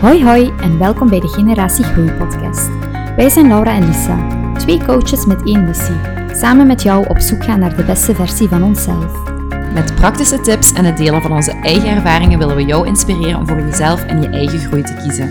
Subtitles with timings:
[0.00, 2.68] Hoi hoi en welkom bij de Generatie Groei podcast.
[3.16, 5.96] Wij zijn Laura en Lisa, twee coaches met één missie.
[6.32, 9.30] Samen met jou op zoek gaan naar de beste versie van onszelf.
[9.72, 13.46] Met praktische tips en het delen van onze eigen ervaringen willen we jou inspireren om
[13.46, 15.30] voor jezelf en je eigen groei te kiezen.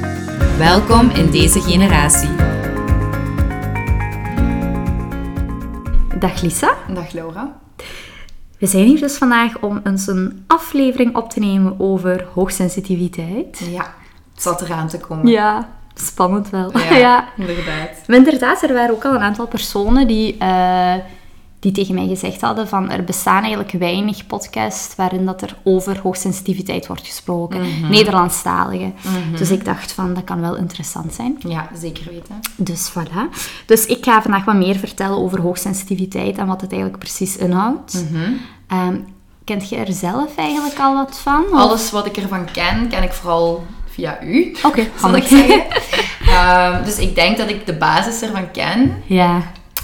[0.58, 2.30] Welkom in deze generatie.
[6.20, 6.74] Dag Lisa.
[6.94, 7.60] Dag Laura.
[8.58, 13.70] We zijn hier dus vandaag om eens een aflevering op te nemen over hoogsensitiviteit.
[13.72, 13.94] Ja,
[14.36, 15.28] het zat eraan te komen.
[15.28, 16.72] Ja, spannend wel.
[17.00, 17.90] Ja, inderdaad.
[18.08, 20.94] Maar inderdaad, er waren ook al een aantal personen die, eh,
[21.60, 26.00] die tegen mij gezegd hadden van er bestaan eigenlijk weinig podcasts waarin dat er over
[26.00, 27.62] hoogsensitiviteit wordt gesproken.
[27.90, 28.92] Nederlandstalige.
[29.38, 31.36] Dus ik dacht van, dat kan wel interessant zijn.
[31.40, 32.40] Ja, zeker weten.
[32.56, 33.36] Dus voilà.
[33.66, 38.06] Dus ik ga vandaag wat meer vertellen over hoogsensitiviteit en wat het eigenlijk precies inhoudt.
[38.68, 38.98] Ehm,
[39.44, 41.44] kent je er zelf eigenlijk al wat van?
[41.44, 43.66] Of- Alles wat ik ervan ken, ken ik vooral
[43.96, 44.56] via u.
[44.64, 45.64] Oké, zal ik zeggen.
[46.28, 49.04] Ehm, dus ik denk dat ik de basis ervan ken.
[49.06, 49.42] Ja,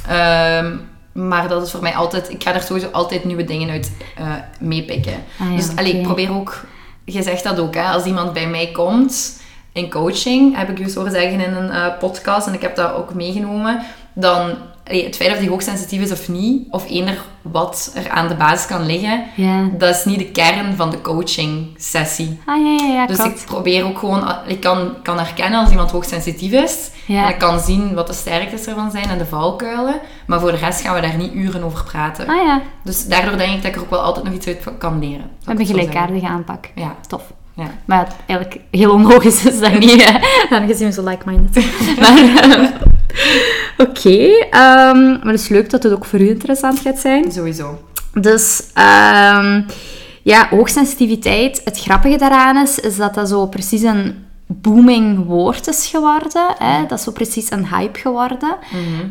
[0.08, 0.76] Ehm,
[1.12, 2.30] maar dat is voor mij altijd...
[2.30, 4.26] Ik ga er sowieso altijd nieuwe dingen uit eh
[4.59, 5.14] meepikken.
[5.39, 6.66] Ah ja, dus allee, ik probeer ook...
[7.06, 7.84] Je zegt dat ook, hè.
[7.84, 9.42] Als iemand bij mij komt
[9.73, 12.94] in coaching, heb ik dus horen zeggen in een eh, podcast, en ik heb dat
[12.94, 13.82] ook meegenomen,
[14.14, 14.58] dan...
[14.84, 18.66] het feit of die hoogsensitief is of niet, of eender wat er aan de basis
[18.68, 19.70] kan liggen, ja.
[19.78, 22.40] dat is niet de kern van de coaching sessie.
[22.46, 23.40] Ah ja, ja, ja, Dus klopt.
[23.40, 26.90] ik probeer ook gewoon, ik kan, kan herkennen als iemand hoogsensitief is.
[27.06, 27.23] Ja.
[27.23, 30.00] En ik kan zien wat de sterktes ervan zijn en de valkuilen.
[30.28, 32.28] Maar voor de rest gaan we daar niet uren over praten.
[32.28, 34.64] Ah ja, Dus daardoor denk ik dat ik er ook wel altijd nog iets uit
[34.78, 35.30] kan leren.
[35.40, 36.70] we hebben gelijkaardige aanpak.
[36.76, 36.95] Ja.
[37.08, 37.22] Tof.
[37.56, 37.68] ja.
[37.86, 40.20] Maar het eigenlijk heel onlogisch is dat niet, hè.
[40.56, 41.66] aangezien we zo like-minded
[42.00, 42.72] Maar,
[43.82, 44.48] oké.
[44.50, 47.32] ehm, maar het is leuk dat het ook voor u interessant gaat zijn.
[47.32, 47.82] Sowieso.
[48.14, 49.62] Dus ehm,
[50.22, 51.62] ja, hoogsensitiviteit.
[51.66, 56.56] Het grappige daaraan is, is dat dat zo precies een booming woord is geworden.
[56.58, 56.86] Hè?
[56.88, 58.56] Dat is zo precies een hype geworden.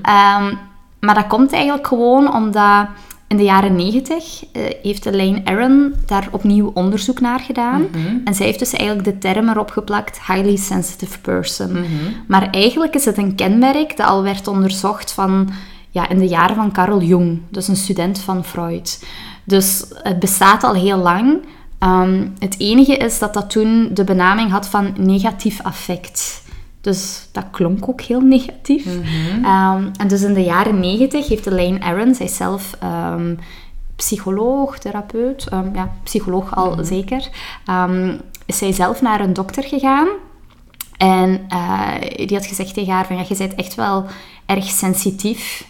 [0.02, 0.54] Ehm,
[1.00, 2.86] maar dat komt eigenlijk gewoon omdat
[3.30, 7.86] in de jaren negentig eh, heeft Elaine Aron daar opnieuw onderzoek naar gedaan.
[8.24, 11.84] En zij heeft dus eigenlijk de term erop geplakt, highly sensitive person.
[12.26, 15.50] Maar eigenlijk is het een kenmerk dat al werd onderzocht van,
[15.90, 19.04] ja, in de jaren van Carl Jung, dus een student van Freud.
[19.44, 21.38] Dus het bestaat al heel lang.
[21.78, 26.42] Ehm, het enige is dat dat toen de benaming had van negatief affect.
[26.80, 28.86] Dus dat klonk ook heel negatief.
[29.42, 33.34] Ehm, en dus in de jaren negentig heeft Elaine Aron, zij is zelf ehm,
[33.96, 37.28] psycholoog, therapeut, ehm, ja, psycholoog al zeker,
[37.64, 40.08] ehm, is zij zelf naar een dokter gegaan.
[40.96, 44.04] En eh, die had gezegd tegen haar van, ja, je bent echt wel
[44.46, 45.68] erg sensitief.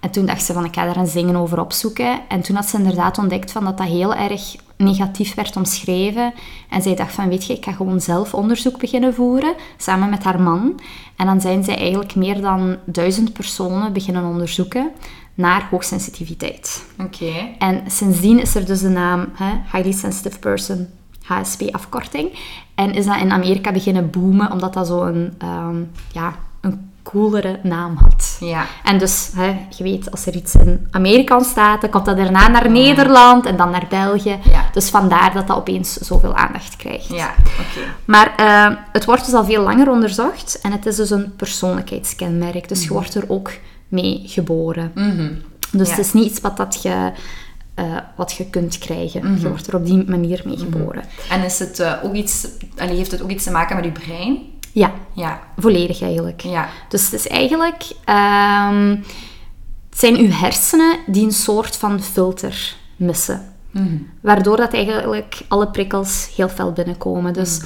[0.00, 2.20] En toen dacht ze van, ik ga daar een zingen over opzoeken.
[2.28, 6.32] En toen had ze inderdaad ontdekt van dat dat heel erg negatief werd omschreven.
[6.68, 10.24] En zij dacht van, weet je, ik ga gewoon zelf onderzoek beginnen voeren, samen met
[10.24, 10.80] haar man.
[11.16, 14.90] En dan zijn zij eigenlijk meer dan duizend personen beginnen onderzoeken
[15.34, 16.86] naar hoogsensitiviteit.
[16.98, 17.32] Oké.
[17.58, 20.86] En sindsdien is er dus de naam hè, Highly Sensitive Person,
[21.22, 22.38] HSP-afkorting.
[22.74, 25.76] En is dat in Amerika beginnen boomen, omdat dat zo'n ehm
[26.12, 26.34] ja,
[27.02, 28.36] coolere naam had.
[28.40, 28.66] Ja.
[28.84, 32.48] En dus, hè, je weet, als er iets in Amerika ontstaat, dan komt dat daarna
[32.48, 34.38] naar Nederland en dan naar België.
[34.50, 34.64] Ja.
[34.72, 37.08] Dus vandaar dat dat opeens zoveel aandacht krijgt.
[37.08, 37.86] Ja, oké.
[38.04, 42.68] Maar eh, het wordt dus al veel langer onderzocht en het is dus een persoonlijkheidskenmerk.
[42.68, 43.50] Dus je wordt er ook
[43.88, 44.92] mee geboren.
[44.94, 45.32] Mhm.
[45.72, 45.94] Dus Ja.
[45.96, 47.12] het is niet iets wat, dat je,
[47.74, 47.84] eh,
[48.16, 49.38] wat je kunt krijgen.
[49.40, 51.02] Je wordt er op die manier mee geboren.
[51.30, 52.46] En is het, eh, ook iets,
[52.78, 54.38] allee, heeft het ook iets te maken met uw brein?
[54.72, 55.40] Ja, Ja.
[55.58, 56.40] volledig eigenlijk.
[56.40, 56.68] Ja.
[56.88, 57.82] Dus het is eigenlijk...
[59.90, 63.46] het zijn uw hersenen die een soort van filter missen.
[64.20, 67.32] Waardoor dat eigenlijk alle prikkels heel fel binnenkomen.
[67.32, 67.62] Dus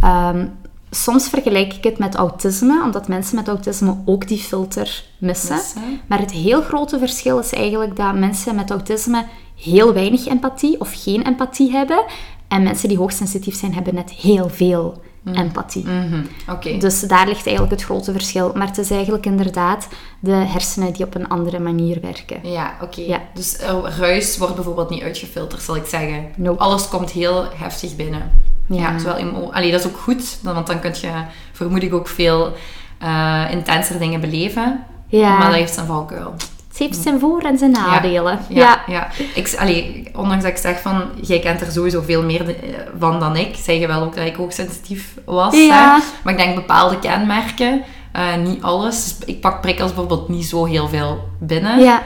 [0.00, 0.46] ehm,
[0.90, 5.54] soms vergelijk ik het met autisme, omdat mensen met autisme ook die filter missen.
[5.54, 6.00] Missen.
[6.06, 9.24] Maar het heel grote verschil is eigenlijk dat mensen met autisme
[9.56, 12.04] heel weinig empathie of geen empathie hebben.
[12.48, 15.86] En mensen die hoogsensitief zijn, hebben net heel veel empathie.
[15.86, 16.22] Mhm.
[16.48, 16.76] Oké.
[16.76, 18.52] Dus daar ligt eigenlijk het grote verschil.
[18.54, 19.88] Maar het is eigenlijk inderdaad
[20.20, 22.50] de hersenen die op een andere manier werken.
[22.50, 23.00] Ja, oké.
[23.00, 23.20] Ja.
[23.34, 26.26] Dus eh, ruis wordt bijvoorbeeld niet uitgefilterd, zal ik zeggen.
[26.36, 26.60] Nope.
[26.60, 28.32] Alles komt heel heftig binnen.
[28.66, 28.96] Ja.
[28.98, 31.12] Ja, Allee, dat is ook goed, want dan kun je
[31.52, 32.52] vermoed ik ook veel
[32.98, 34.84] eh intenser dingen beleven.
[35.06, 35.38] Ja.
[35.38, 36.34] Maar dat heeft zijn valkuil.
[36.80, 38.38] Heeft zijn voor- en zijn nadelen.
[38.48, 39.08] Ja, ja.
[39.34, 42.54] Ik, allee, ondanks dat ik zeg van, jij kent er sowieso veel meer
[42.98, 45.54] van dan ik, zeg je wel ook dat ik ook sensitief was.
[45.54, 45.94] Ja.
[45.96, 46.02] Hè?
[46.24, 47.82] Maar ik denk bepaalde kenmerken,
[48.12, 49.04] eh, niet alles.
[49.18, 51.80] Dus ik pak prikkels bijvoorbeeld niet zo heel veel binnen.
[51.80, 52.02] ja.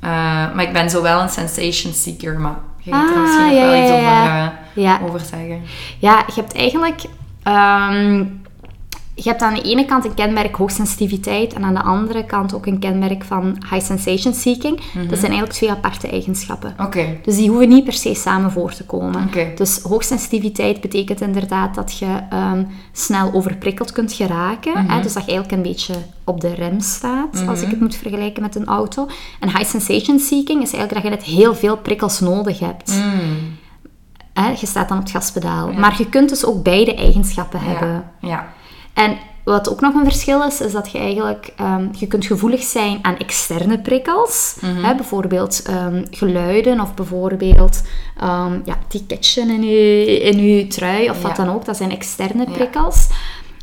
[0.00, 0.10] Eh,
[0.54, 3.60] maar ik ben zo wel een sensation seeker, maar je er Ah, misschien nog ja,
[3.64, 5.00] wel ja, iets over, eh, Ja.
[5.06, 5.62] over zeggen.
[5.98, 7.00] Ja, je hebt eigenlijk...
[7.42, 8.24] Ehm,
[9.14, 12.66] je hebt aan de ene kant een kenmerk hoogsensitiviteit en aan de andere kant ook
[12.66, 14.80] een kenmerk van high sensation seeking.
[15.08, 16.74] Dat zijn eigenlijk twee aparte eigenschappen.
[16.80, 17.18] Oké.
[17.22, 19.30] Dus die hoeven niet per se samen voor te komen.
[19.54, 24.72] Dus hoogsensitiviteit betekent inderdaad dat je ehm, snel overprikkeld kunt geraken.
[24.72, 24.90] Mhm.
[24.90, 25.02] hè?
[25.02, 25.94] Dus dat je eigenlijk een beetje
[26.24, 29.06] op de rem staat, als ik het moet vergelijken met een auto.
[29.40, 33.02] En high sensation seeking is eigenlijk dat je net heel veel prikkels nodig hebt.
[34.32, 34.48] Hè?
[34.48, 35.72] Je staat dan op het gaspedaal.
[35.72, 38.10] Maar je kunt dus ook beide eigenschappen hebben.
[38.20, 38.52] Ja.
[38.94, 42.62] En wat ook nog een verschil is, is dat je eigenlijk ehm, je kunt gevoelig
[42.62, 44.56] zijn aan externe prikkels.
[44.60, 47.82] Hè, bijvoorbeeld ehm, geluiden of bijvoorbeeld
[48.22, 51.64] um, ja, ticketje in je, in je trui of wat dan ook.
[51.64, 53.08] Dat zijn externe prikkels.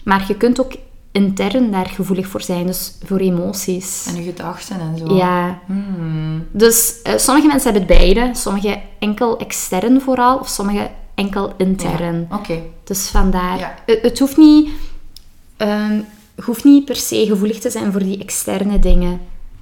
[0.04, 0.72] Maar je kunt ook
[1.12, 4.06] intern daar gevoelig voor zijn, dus voor emoties.
[4.08, 5.16] En je gedachten en zo.
[5.16, 6.48] Ja, Mm.
[6.52, 8.30] dus eh, sommige mensen hebben het beide.
[8.34, 12.28] Sommige enkel extern vooral, of sommige enkel intern.
[12.30, 12.36] Ja.
[12.38, 12.60] Oké.
[12.84, 13.58] Dus vandaar.
[13.60, 13.76] Ja.
[13.86, 14.70] Het, het hoeft niet,
[15.62, 15.94] ehm,
[16.36, 19.20] je hoeft niet per se gevoelig te zijn voor die externe dingen.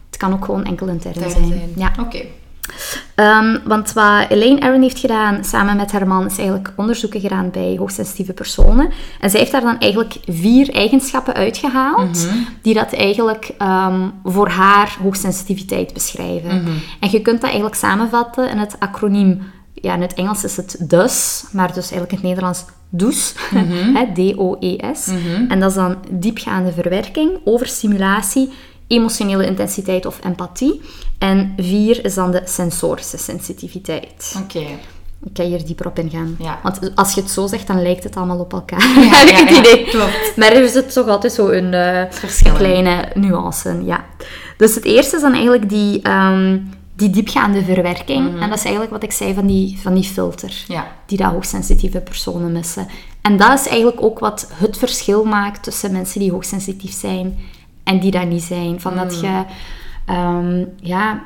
[0.10, 1.48] Het kan ook gewoon enkel intern zijn.
[1.48, 1.72] zijn.
[1.76, 1.92] Ja.
[2.00, 2.22] Oké.
[3.16, 7.50] Ehm, want wat Elaine Aron heeft gedaan samen met haar man is eigenlijk onderzoeken gedaan
[7.52, 8.92] bij hoogsensitieve personen.
[9.20, 12.28] En zij heeft daar dan eigenlijk vier eigenschappen uitgehaald
[12.62, 16.66] die dat eigenlijk ehm, voor haar hoogsensitiviteit beschrijven.
[17.00, 19.42] En je kunt dat eigenlijk samenvatten in het acroniem.
[19.82, 23.34] Ja, in het Engels is het DUS, maar dus eigenlijk in het Nederlands DOES.
[24.14, 25.08] D-O-E-S.
[25.48, 28.50] En dat is dan diepgaande verwerking, overstimulatie,
[28.88, 30.82] emotionele intensiteit of empathie.
[31.18, 34.36] En vier is dan de sensorische sensitiviteit.
[34.44, 34.66] Oké.
[35.24, 36.36] Ik kan hier dieper op ingaan.
[36.40, 36.60] Ja.
[36.64, 38.88] Want als je het zo zegt, dan lijkt het allemaal op elkaar.
[38.88, 39.84] Ja, ja, het ja, idee.
[39.84, 40.34] klopt.
[40.36, 44.06] Maar er zit toch altijd zo een, eh, kleine nuance ja.
[44.58, 46.58] Dus het eerste is dan eigenlijk die, ehm,
[47.00, 48.42] die diepgaande verwerking.
[48.42, 50.64] En dat is eigenlijk wat ik zei van die, van die filter.
[50.68, 50.72] Mhm.
[50.72, 50.88] Ja.
[51.06, 52.88] Die dat hoogsensitieve personen missen.
[53.22, 57.38] En dat is eigenlijk ook wat het verschil maakt tussen mensen die hoogsensitief zijn
[57.84, 58.82] en die dat niet zijn.
[58.82, 59.44] Van dat je,
[60.06, 61.24] ehm, ja,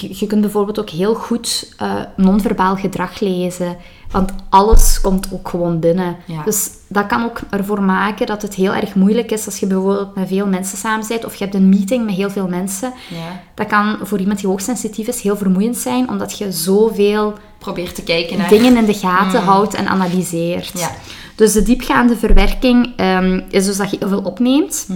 [0.00, 3.76] je, je kunt bijvoorbeeld ook heel goed eh non-verbaal gedrag lezen.
[4.10, 6.16] Want alles komt ook gewoon binnen.
[6.26, 6.42] Ja.
[6.44, 10.14] Dus dat kan ook ervoor maken dat het heel erg moeilijk is als je bijvoorbeeld
[10.14, 12.92] met veel mensen samen bent of je hebt een meeting met heel veel mensen.
[13.08, 13.40] Ja.
[13.54, 18.02] Dat kan voor iemand die hoogsensitief is heel vermoeiend zijn, omdat je zoveel Probeer te
[18.02, 18.48] kijken naar...
[18.48, 20.78] dingen in de gaten houdt en analyseert.
[20.78, 20.90] Ja.
[21.34, 24.88] Dus de diepgaande verwerking ehm, is dus dat je heel veel opneemt,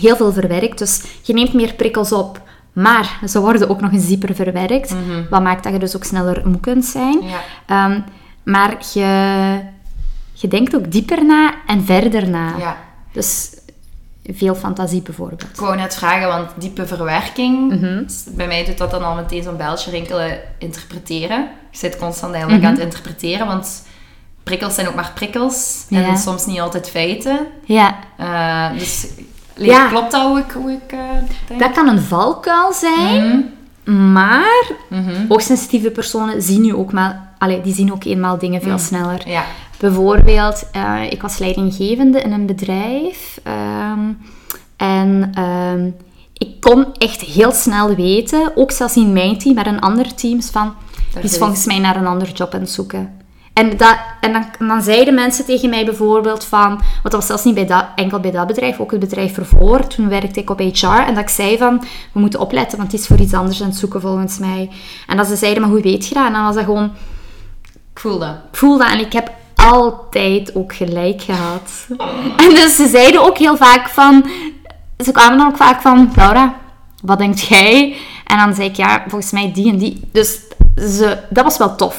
[0.00, 0.78] heel veel verwerkt.
[0.78, 2.40] Dus je neemt meer prikkels op,
[2.74, 4.94] maar ze worden ook nog eens dieper verwerkt.
[5.30, 7.20] Wat maakt dat je dus ook sneller moe kunt zijn.
[7.22, 7.40] Ja.
[7.66, 8.00] Ehm,
[8.42, 9.60] maar je,
[10.32, 12.56] je denkt ook dieper na en verder na.
[12.58, 12.76] Ja.
[13.12, 13.50] Dus
[14.32, 15.42] veel fantasie bijvoorbeeld.
[15.42, 18.02] Ik wou net vragen, want diepe verwerking, Mhm.
[18.36, 21.48] bij mij doet dat dan al meteen zo'n belletje rinkelen, interpreteren.
[21.70, 22.72] Je zit constant eigenlijk Mhm.
[22.72, 23.82] aan het interpreteren, want
[24.42, 26.16] prikkels zijn ook maar prikkels en Ja.
[26.16, 27.46] soms niet altijd feiten.
[27.64, 29.06] Ja, Eh, dus
[29.56, 29.88] Ja.
[29.88, 30.98] klopt dat hoe ik, hoe ik eh,
[31.48, 31.60] denk?
[31.60, 33.52] dat kan een valkuil zijn,
[33.84, 34.12] Mhm.
[34.12, 34.64] maar
[35.28, 39.28] hoogsensitieve personen zien nu ook maar, allee, die zien ook eenmaal dingen veel sneller.
[39.28, 39.44] Ja.
[39.78, 43.38] Bijvoorbeeld, eh, ik was leidinggevende in een bedrijf.
[43.42, 44.00] ehm,
[44.76, 45.88] en ehm,
[46.32, 50.50] ik kon echt heel snel weten, ook zelfs in mijn team, maar in andere teams,
[50.50, 50.74] van
[51.14, 53.12] die is- volgens mij naar een ander job aan het zoeken.
[53.54, 57.44] En, dat, en dan, dan zeiden mensen tegen mij bijvoorbeeld van, want dat was zelfs
[57.44, 59.86] niet bij dat, enkel bij dat bedrijf, ook het bedrijf ervoor.
[59.86, 63.00] Toen werkte ik op HR en dat ik zei van, we moeten opletten, want die
[63.00, 64.70] is voor iets anders aan het zoeken volgens mij.
[65.06, 66.26] En dat ze zeiden, maar hoe weet je dat?
[66.26, 66.92] En dan was dat gewoon,
[67.92, 68.34] Ik voel dat.
[68.52, 71.86] ik voel dat en ik heb altijd ook gelijk gehad.
[72.36, 74.26] En dus ze zeiden ook heel vaak van...
[74.98, 76.12] Ze kwamen dan ook vaak van...
[76.16, 76.54] Laura,
[77.02, 77.96] wat denkt jij?
[78.26, 80.00] En dan zei ik, ja, volgens mij die en die.
[80.12, 80.40] Dus
[80.76, 81.98] ze, dat was wel tof.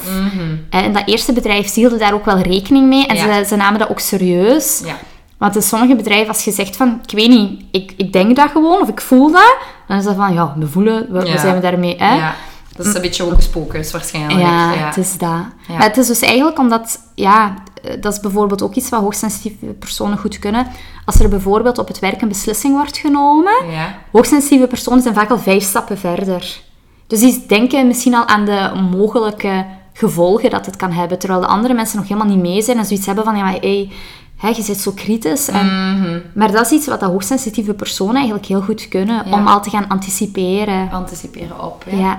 [0.70, 3.06] En dat eerste bedrijf hielden daar ook wel rekening mee.
[3.06, 3.38] En Ja.
[3.42, 4.82] ze, ze namen dat ook serieus.
[4.84, 4.96] Ja.
[5.38, 7.00] Want in sommige bedrijven, als je zegt van...
[7.06, 9.56] Ik weet niet, ik, ik denk dat gewoon, of ik voel dat.
[9.88, 11.38] Dan is dat van, ja, we voelen, we, Ja.
[11.38, 11.94] zijn we daarmee...
[11.98, 12.14] Hè?
[12.14, 12.34] ja.
[12.76, 14.40] Dat is een beetje ook spookjes waarschijnlijk.
[14.40, 14.86] Ja, Ja.
[14.86, 15.28] het is dat.
[15.68, 19.66] Maar het is dus eigenlijk omdat, ja, eh, dat is bijvoorbeeld ook iets wat hoogsensitieve
[19.66, 20.66] personen goed kunnen.
[21.04, 23.94] Als er bijvoorbeeld op het werk een beslissing wordt genomen, Ja.
[24.12, 26.60] hoogsensitieve personen zijn vaak al vijf stappen verder.
[27.06, 31.46] Dus die denken misschien al aan de mogelijke gevolgen dat het kan hebben, terwijl de
[31.46, 33.90] andere mensen nog helemaal niet mee zijn en zoiets hebben van, ja, maar hey,
[34.36, 35.48] hè, je zit zo kritisch.
[35.48, 36.20] En, Mhm.
[36.34, 39.32] Maar dat is iets wat dat hoogsensitieve personen eigenlijk heel goed kunnen, Ja.
[39.38, 40.90] om al te gaan anticiperen.
[40.90, 41.84] Anticiperen op.
[41.90, 42.18] Ja.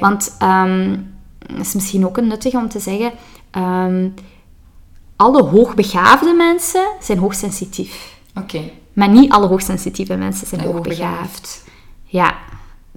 [0.00, 0.96] Want ehm
[1.56, 3.12] het is misschien ook een nuttig om te zeggen,
[3.50, 4.08] ehm,
[5.16, 8.16] alle hoogbegaafde mensen zijn hoogsensitief.
[8.34, 8.60] Oké.
[8.92, 11.10] Maar niet alle hoogsensitieve mensen zijn Zijn hoogbegaafd.
[11.10, 11.64] hoogbegaafd.
[12.04, 12.34] Ja,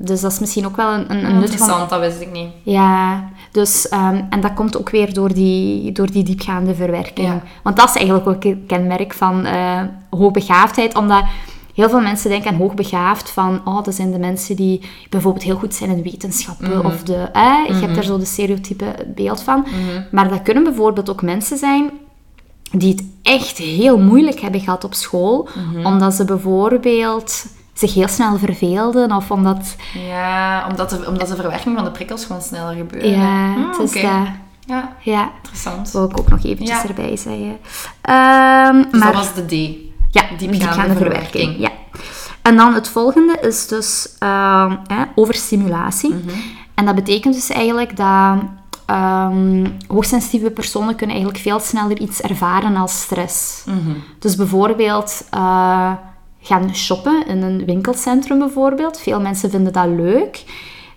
[0.04, 1.42] dus dat is misschien ook wel een, een, een.
[1.42, 2.50] Interessant, dat wist ik niet.
[2.64, 7.28] Ja, Dus, ehm, en dat komt ook weer door die, door die diepgaande verwerking.
[7.28, 7.42] Ja.
[7.64, 11.24] Want dat is eigenlijk ook een kenmerk van eh, hoogbegaafdheid, omdat
[11.76, 15.56] heel veel mensen denken aan hoogbegaafd van, oh, dat zijn de mensen die bijvoorbeeld heel
[15.58, 16.86] goed zijn in wetenschappen, Mhm.
[16.86, 19.66] of de, eh, je hebt daar zo de stereotype beeld van.
[20.12, 21.90] Maar dat kunnen bijvoorbeeld ook mensen zijn
[22.72, 25.86] die het echt heel moeilijk hebben gehad op school, Mhm.
[25.86, 27.46] omdat ze bijvoorbeeld
[27.82, 29.76] zich heel snel verveelden, of omdat...
[30.08, 33.04] Ja, omdat de, omdat de verwerking van de prikkels gewoon sneller gebeurt.
[33.06, 34.12] Ja, Hmm, het is dat.
[34.66, 35.92] Ja, Ja, interessant.
[35.92, 36.88] wil ik ook nog eventjes Ja.
[36.88, 37.58] erbij zeggen.
[38.92, 39.52] Dus maar dat was de D.
[39.52, 41.32] ja, diepgaande diepgaande verwerking.
[41.32, 41.58] verwerking.
[41.60, 41.70] Ja.
[42.42, 44.76] En dan het volgende is dus ehm,
[45.16, 46.14] overstimulatie.
[46.14, 46.30] Mhm.
[46.74, 48.38] En dat betekent dus eigenlijk dat
[48.86, 53.64] ehm, hoogsensitieve personen kunnen eigenlijk veel sneller iets ervaren als stress.
[53.66, 53.78] Mhm.
[54.20, 55.92] Dus bijvoorbeeld eh,
[56.42, 59.00] gaan shoppen in een winkelcentrum bijvoorbeeld.
[59.00, 60.44] Veel mensen vinden dat leuk.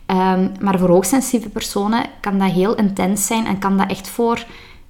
[0.07, 4.45] Ehm, maar voor hoogsensitieve personen kan dat heel intens zijn en kan dat echt voor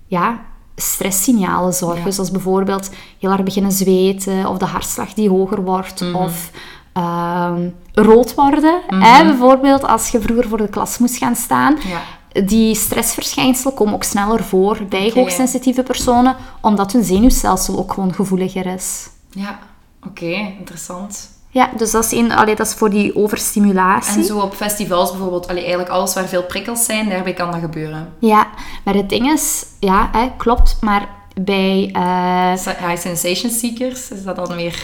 [0.06, 0.40] ja,
[0.76, 2.04] stresssignalen zorgen.
[2.04, 2.10] Ja.
[2.10, 6.14] Zoals bijvoorbeeld heel hard beginnen zweten of de hartslag die hoger wordt Mhm.
[6.14, 6.50] of
[6.92, 8.80] ehm, rood worden.
[8.86, 9.24] hè?
[9.24, 11.76] Bijvoorbeeld als je vroeger voor de klas moest gaan staan.
[11.88, 12.42] Ja.
[12.44, 18.66] Die stressverschijnselen komen ook sneller voor bij hoogsensitieve personen, omdat hun zenuwstelsel ook gewoon gevoeliger
[18.66, 19.08] is.
[19.30, 19.58] Ja,
[20.06, 21.32] oké, interessant.
[21.50, 24.16] Ja, dus dat is, allee, dat is voor die overstimulatie.
[24.16, 27.60] En zo op festivals bijvoorbeeld, allee, eigenlijk alles waar veel prikkels zijn, daarbij kan dat
[27.60, 28.12] gebeuren.
[28.18, 28.46] Ja,
[28.84, 31.08] maar het ding is, ja, hè, klopt, maar
[31.40, 31.90] bij...
[31.92, 32.52] eh,
[32.88, 34.82] High sensation seekers, is dat dan weer...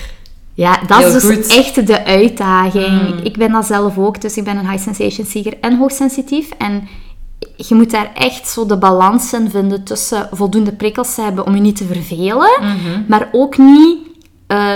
[0.55, 1.57] ja, dat Heel is dus goed.
[1.57, 3.15] echt de uitdaging.
[3.15, 3.19] Mm.
[3.23, 6.51] Ik ben dat zelf ook, dus ik ben een high sensation seeker en hoogsensitief.
[6.59, 6.89] En
[7.57, 11.55] je moet daar echt zo de balans in vinden tussen voldoende prikkels te hebben om
[11.55, 12.51] je niet te vervelen,
[13.09, 13.99] maar ook niet...
[14.47, 14.75] eh,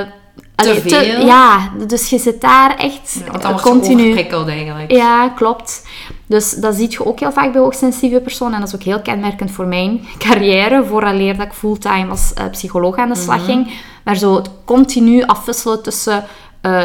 [0.55, 1.27] allee, veel?
[1.27, 4.17] ja, dus je zit daar echt Want wordt je continu...
[4.49, 4.91] eigenlijk.
[4.91, 5.87] Ja, klopt.
[6.27, 8.55] Dus dat zie je ook heel vaak bij hoogsensitieve personen.
[8.55, 12.45] En dat is ook heel kenmerkend voor mijn carrière, vooraleer dat ik fulltime als eh,
[12.51, 13.73] psycholoog aan de slag ging.
[14.05, 16.25] Maar zo het continu afwisselen tussen
[16.61, 16.83] eh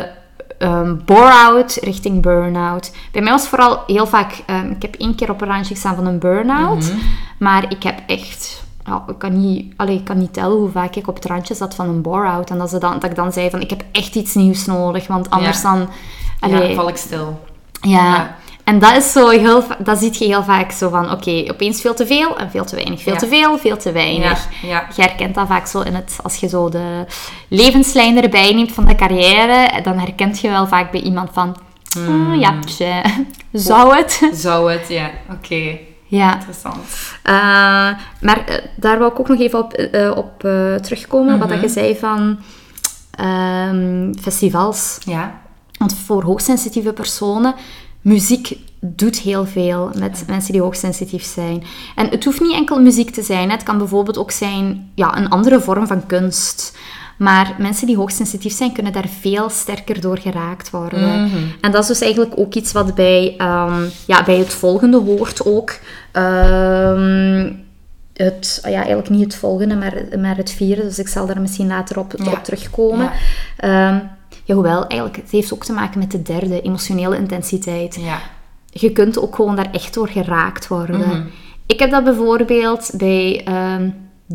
[0.58, 2.92] ehm, bore-out richting burn-out.
[3.12, 4.44] Bij mij was vooral heel vaak...
[4.46, 6.92] ehm, ik heb één keer op een randje gestaan van een burn-out.
[7.38, 8.64] Maar ik heb echt...
[8.90, 11.54] ja, ik, kan niet, allee, ik kan niet tellen hoe vaak ik op het randje
[11.56, 12.50] zat van een bore-out.
[12.50, 15.08] En dat, ze dan, dat ik dan zei van, ik heb echt iets nieuws nodig.
[15.08, 15.74] Want anders Ja.
[15.76, 15.90] dan...
[16.40, 17.40] Allee, Ja, val ik stil.
[17.82, 17.90] ja.
[18.16, 18.36] Ja.
[18.64, 21.94] En dat is zo heel, dat zie je heel vaak zo van, oké, opeens veel
[21.94, 23.02] te veel en veel te weinig.
[23.02, 24.48] Veel te veel, veel te weinig.
[24.62, 24.88] Ja, ja.
[24.96, 27.06] Je herkent dat vaak zo in het, als je zo de
[27.48, 31.56] levenslijn erbij neemt van de carrière, dan herkent je wel vaak bij iemand van,
[31.94, 32.32] Hmm.
[32.32, 33.02] "Ah, ja, tje,
[33.52, 34.30] zou het?
[34.34, 35.10] Zou het, ja.
[35.32, 35.78] Oké,
[36.10, 36.34] Ja.
[36.34, 36.78] interessant.
[37.24, 37.34] Eh,
[38.22, 40.40] maar eh, daar wil ik ook nog even op, eh, op
[40.82, 42.40] terugkomen, wat dat je zei van
[43.12, 44.98] ehm, festivals.
[45.06, 45.42] Ja.
[45.78, 47.54] Want voor hoogsensitieve personen,
[48.02, 51.64] muziek doet heel veel met mensen die hoogsensitief zijn.
[51.96, 53.50] En het hoeft niet enkel muziek te zijn.
[53.50, 53.56] hè.
[53.56, 56.78] Het kan bijvoorbeeld ook zijn ja, een andere vorm van kunst.
[57.20, 61.30] Maar mensen die hoogsensitief zijn, kunnen daar veel sterker door geraakt worden.
[61.62, 65.46] En dat is dus eigenlijk ook iets wat bij, ehm, ja, bij het volgende hoort
[65.46, 65.80] ook.
[66.12, 67.52] Ehm,
[68.14, 70.82] het, ja, eigenlijk niet het volgende, maar, maar het vierde.
[70.84, 72.32] Dus ik zal daar misschien later op, Ja.
[72.32, 73.06] op terugkomen.
[73.06, 73.12] Ja.
[73.58, 74.00] Ehm,
[74.44, 77.96] ja, hoewel, eigenlijk, het heeft ook te maken met de derde, emotionele intensiteit.
[78.02, 78.20] Ja.
[78.72, 81.00] Je kunt ook gewoon daar echt door geraakt worden.
[81.00, 81.22] Mhm.
[81.66, 83.44] Ik heb dat bijvoorbeeld bij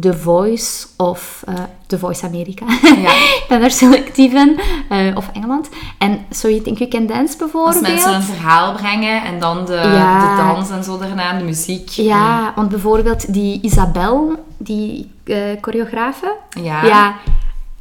[0.00, 1.54] The Voice of eh
[1.86, 2.64] The Voice Amerika.
[2.82, 3.10] Ja.
[3.40, 4.60] ik ben daar selectief in.
[4.88, 5.68] eh, of Engeland.
[5.98, 7.74] En So You Think You Can Dance bijvoorbeeld.
[7.76, 10.36] Als mensen een verhaal brengen en dan de, Ja.
[10.36, 11.88] de dans en zo daarna, de muziek.
[11.88, 16.36] Ja, want bijvoorbeeld die Isabel, die eh choreografe.
[16.62, 16.84] Ja.
[16.84, 17.14] Ja,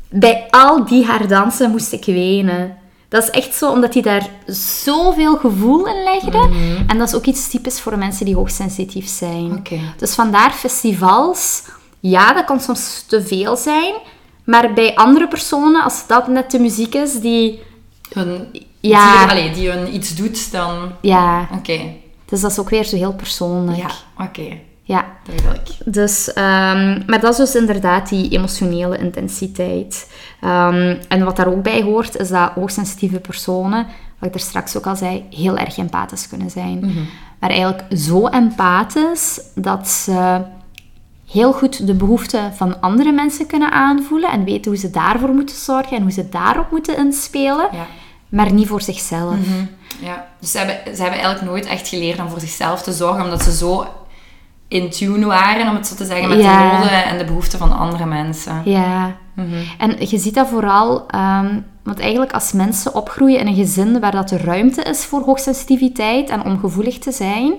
[0.09, 2.77] bij al die haar dansen moest ik wenen.
[3.09, 4.29] Dat is echt zo, omdat hij daar
[4.83, 6.49] zoveel gevoel in legde.
[6.87, 9.51] En dat is ook iets typisch voor mensen die hoogsensitief zijn.
[9.57, 9.79] Oké.
[9.97, 11.63] Dus vandaar festivals.
[12.09, 13.93] Ja, dat kan soms te veel zijn.
[14.45, 17.61] Maar bij andere personen, als dat net de muziek is die...
[18.13, 18.47] Hun,
[18.79, 19.21] Ja.
[19.21, 20.91] die, allee, die hun iets doet, dan...
[21.01, 21.79] Ja, Oké.
[22.25, 23.77] dus dat is ook weer zo heel persoonlijk.
[23.77, 23.89] Ja,
[24.25, 24.57] oké.
[24.83, 25.05] ja.
[25.25, 25.69] Duidelijk.
[25.85, 30.11] Dus, ehm, maar dat is dus inderdaad die emotionele intensiteit.
[30.41, 33.87] Ehm, en wat daar ook bij hoort, is dat hoogsensitieve personen,
[34.19, 36.93] wat ik er straks ook al zei, heel erg empathisch kunnen zijn.
[37.39, 40.41] Maar eigenlijk zo empathisch dat ze
[41.33, 45.55] heel goed de behoeften van andere mensen kunnen aanvoelen en weten hoe ze daarvoor moeten
[45.55, 47.85] zorgen en hoe ze daarop moeten inspelen, Ja.
[48.29, 49.35] maar niet voor zichzelf.
[49.99, 53.23] Ja, dus ze hebben, ze hebben eigenlijk nooit echt geleerd om voor zichzelf te zorgen,
[53.23, 53.85] omdat ze zo
[54.67, 56.69] in tune waren, om het zo te zeggen, met Ja.
[56.71, 58.61] de noden en de behoeften van andere mensen.
[58.65, 59.15] Ja.
[59.77, 64.11] En je ziet dat vooral, ehm, want eigenlijk als mensen opgroeien in een gezin waar
[64.11, 67.53] dat er ruimte is voor hoogsensitiviteit en om gevoelig te zijn,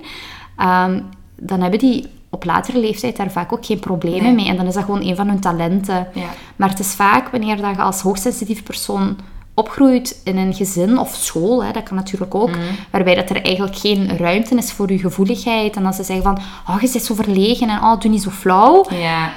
[0.56, 1.00] ehm,
[1.36, 4.34] dan hebben die op latere leeftijd daar vaak ook geen problemen Nee.
[4.34, 4.48] mee.
[4.48, 6.08] En dan is dat gewoon een van hun talenten.
[6.14, 6.26] Ja.
[6.56, 9.16] Maar het is vaak wanneer dat je als hoogsensitief persoon
[9.54, 12.58] opgroeit in een gezin of school, hè, dat kan natuurlijk ook, Mhm.
[12.90, 15.76] waarbij dat er eigenlijk geen ruimte is voor je gevoeligheid.
[15.76, 16.38] En als ze zeggen van,
[16.68, 18.84] oh, je bent zo verlegen en oh, doe niet zo flauw.
[18.90, 19.30] Ja.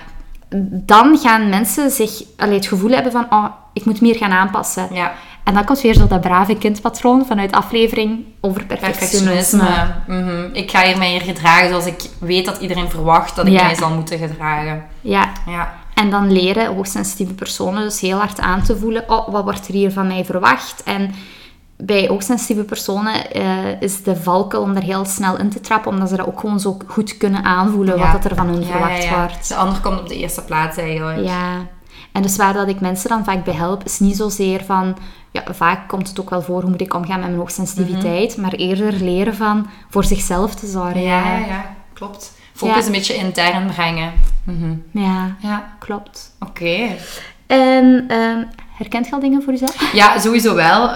[0.70, 4.88] Dan gaan mensen zich allee, het gevoel hebben van, oh, ik moet meer gaan aanpassen.
[4.94, 5.12] Ja.
[5.48, 9.63] En dan komt weer zo dat brave kindpatroon vanuit aflevering over perfectionisme.
[9.63, 9.94] Perfectionisme.
[10.08, 10.50] Mhm.
[10.56, 13.63] Ik ga hier mij hier gedragen zoals ik weet dat iedereen verwacht dat ik Ja.
[13.66, 14.84] mij zal moeten gedragen.
[15.01, 15.74] Ja, Ja.
[15.94, 19.74] En dan leren hoogsensitieve personen dus heel hard aan te voelen, oh, wat wordt er
[19.74, 20.84] hier van mij verwacht?
[20.84, 21.12] En
[21.77, 26.10] bij hoogsensitieve personen eh, is de valkuil om daar heel snel in te trappen, omdat
[26.10, 28.01] ze dat ook gewoon zo goed kunnen aanvoelen, Ja.
[28.12, 29.48] wat dat er van hun Ja, verwacht wordt.
[29.48, 31.27] De ander komt op de eerste plaats eigenlijk.
[31.27, 31.66] Ja.
[32.12, 34.98] En dus waar dat ik mensen dan vaak bij help, is niet zozeer van...
[35.32, 38.51] Ja, vaak komt het ook wel voor, hoe moet ik omgaan met mijn hoogsensitiviteit, maar
[38.54, 41.01] eerder leren van voor zichzelf te zorgen.
[41.01, 41.75] Ja, ja, ja.
[41.94, 42.32] Klopt.
[42.54, 42.86] Focus Ja.
[42.86, 44.12] een beetje intern brengen.
[44.44, 44.75] Mhm.
[44.92, 45.74] Ja, Ja.
[45.80, 46.32] klopt.
[46.39, 46.88] Oké.
[47.48, 48.44] En ehm,
[48.77, 49.94] herkent je al dingen voor jezelf?
[49.94, 50.88] Ja, sowieso wel.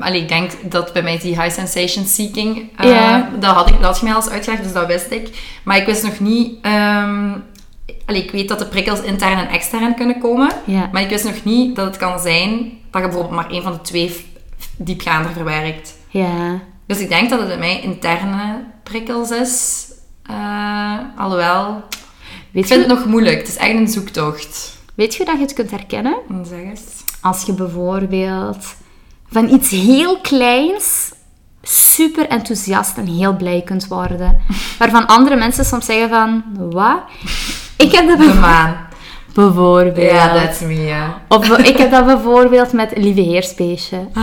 [0.00, 3.28] Allee, ik denk dat bij mij die high sensation seeking, Ja.
[3.38, 5.58] dat, had ik, dat had je mij al eens uitgelegd, dus dat wist ik.
[5.62, 6.58] Maar ik wist nog niet...
[6.62, 7.30] ehm
[8.06, 10.50] allee, ik weet dat de prikkels intern en extern kunnen komen.
[10.64, 10.88] Ja.
[10.92, 13.72] Maar ik wist nog niet dat het kan zijn dat je bijvoorbeeld maar één van
[13.72, 14.26] de twee
[14.76, 15.94] diepgaander verwerkt.
[16.08, 16.60] Ja.
[16.86, 19.86] Dus ik denk dat het bij mij interne prikkels is.
[20.22, 21.82] Eh, alhoewel,
[22.50, 23.38] Weet ik vind je, het nog moeilijk.
[23.38, 24.78] Het is echt een zoektocht.
[24.94, 26.16] weet je dat je het kunt herkennen?
[26.42, 26.80] Zeg eens.
[27.20, 28.74] Als je bijvoorbeeld
[29.30, 31.12] van iets heel kleins
[31.62, 34.40] super enthousiast en heel blij kunt worden.
[34.78, 37.02] Waarvan andere mensen soms zeggen van, wat?
[37.82, 38.76] Ik heb dat De maan.
[39.34, 40.10] bijvoorbeeld.
[40.10, 41.20] Ja, that's me, ja.
[41.28, 43.96] Of ik heb dat bijvoorbeeld met Lieve Heersbeestje.
[44.14, 44.22] Ah,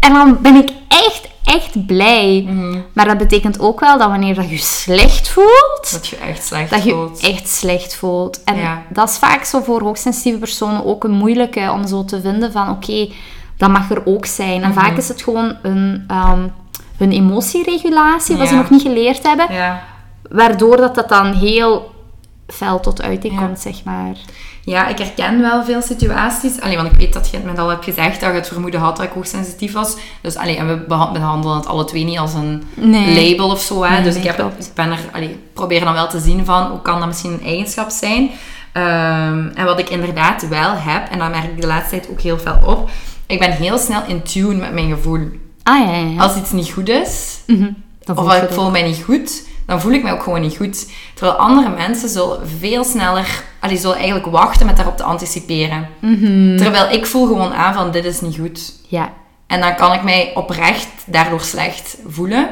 [0.00, 2.44] En dan ben ik echt, echt blij.
[2.48, 2.78] Mhm.
[2.92, 6.70] Maar dat betekent ook wel dat wanneer dat je slecht voelt, Dat je echt slecht
[6.70, 7.20] dat je voelt.
[7.20, 8.44] je echt slecht voelt.
[8.44, 8.82] En Ja.
[8.88, 12.70] dat is vaak zo voor hoogsensitieve personen ook een moeilijke om zo te vinden van
[12.70, 13.08] oké,
[13.56, 14.62] dat mag er ook zijn.
[14.62, 14.78] En Mhm.
[14.80, 16.40] vaak is het gewoon een, ehm,
[16.96, 19.82] hun emotieregulatie, wat ze nog niet geleerd hebben, Ja.
[20.30, 21.93] waardoor dat, dat dan heel
[22.46, 23.38] fel tot uiting Ja.
[23.46, 24.16] komt, zeg maar.
[24.64, 26.60] ja, ik herken wel veel situaties.
[26.60, 28.80] Allee, want ik weet dat je het me al hebt gezegd, dat je het vermoeden
[28.80, 29.96] had dat ik hoogsensitief was.
[30.22, 33.30] Dus allee, en we beha- behandelen het alle twee niet als een Nee.
[33.30, 33.82] label of zo.
[33.82, 33.90] Hè?
[33.90, 34.66] Nee, dus nee, ik, heb, klopt.
[34.66, 37.44] ik ben er, allee, probeer dan wel te zien van, hoe kan dat misschien een
[37.44, 38.30] eigenschap zijn?
[38.72, 42.20] Ehm, en wat ik inderdaad wel heb, en dat merk ik de laatste tijd ook
[42.20, 42.90] heel veel op,
[43.26, 45.28] ik ben heel snel in tune met mijn gevoel.
[45.62, 46.22] Ah ja.
[46.22, 47.70] Als iets niet goed is, Mhm.
[48.04, 50.86] Dan of ik voel mij niet goed, dan voel ik mij ook gewoon niet goed.
[51.14, 55.88] Terwijl andere mensen zullen veel sneller, allee, zullen eigenlijk wachten met daarop te anticiperen.
[55.98, 56.56] Mhm.
[56.56, 58.72] Terwijl ik voel gewoon aan van, dit is niet goed.
[58.88, 59.12] Ja.
[59.46, 62.50] En dan kan ik mij oprecht daardoor slecht voelen.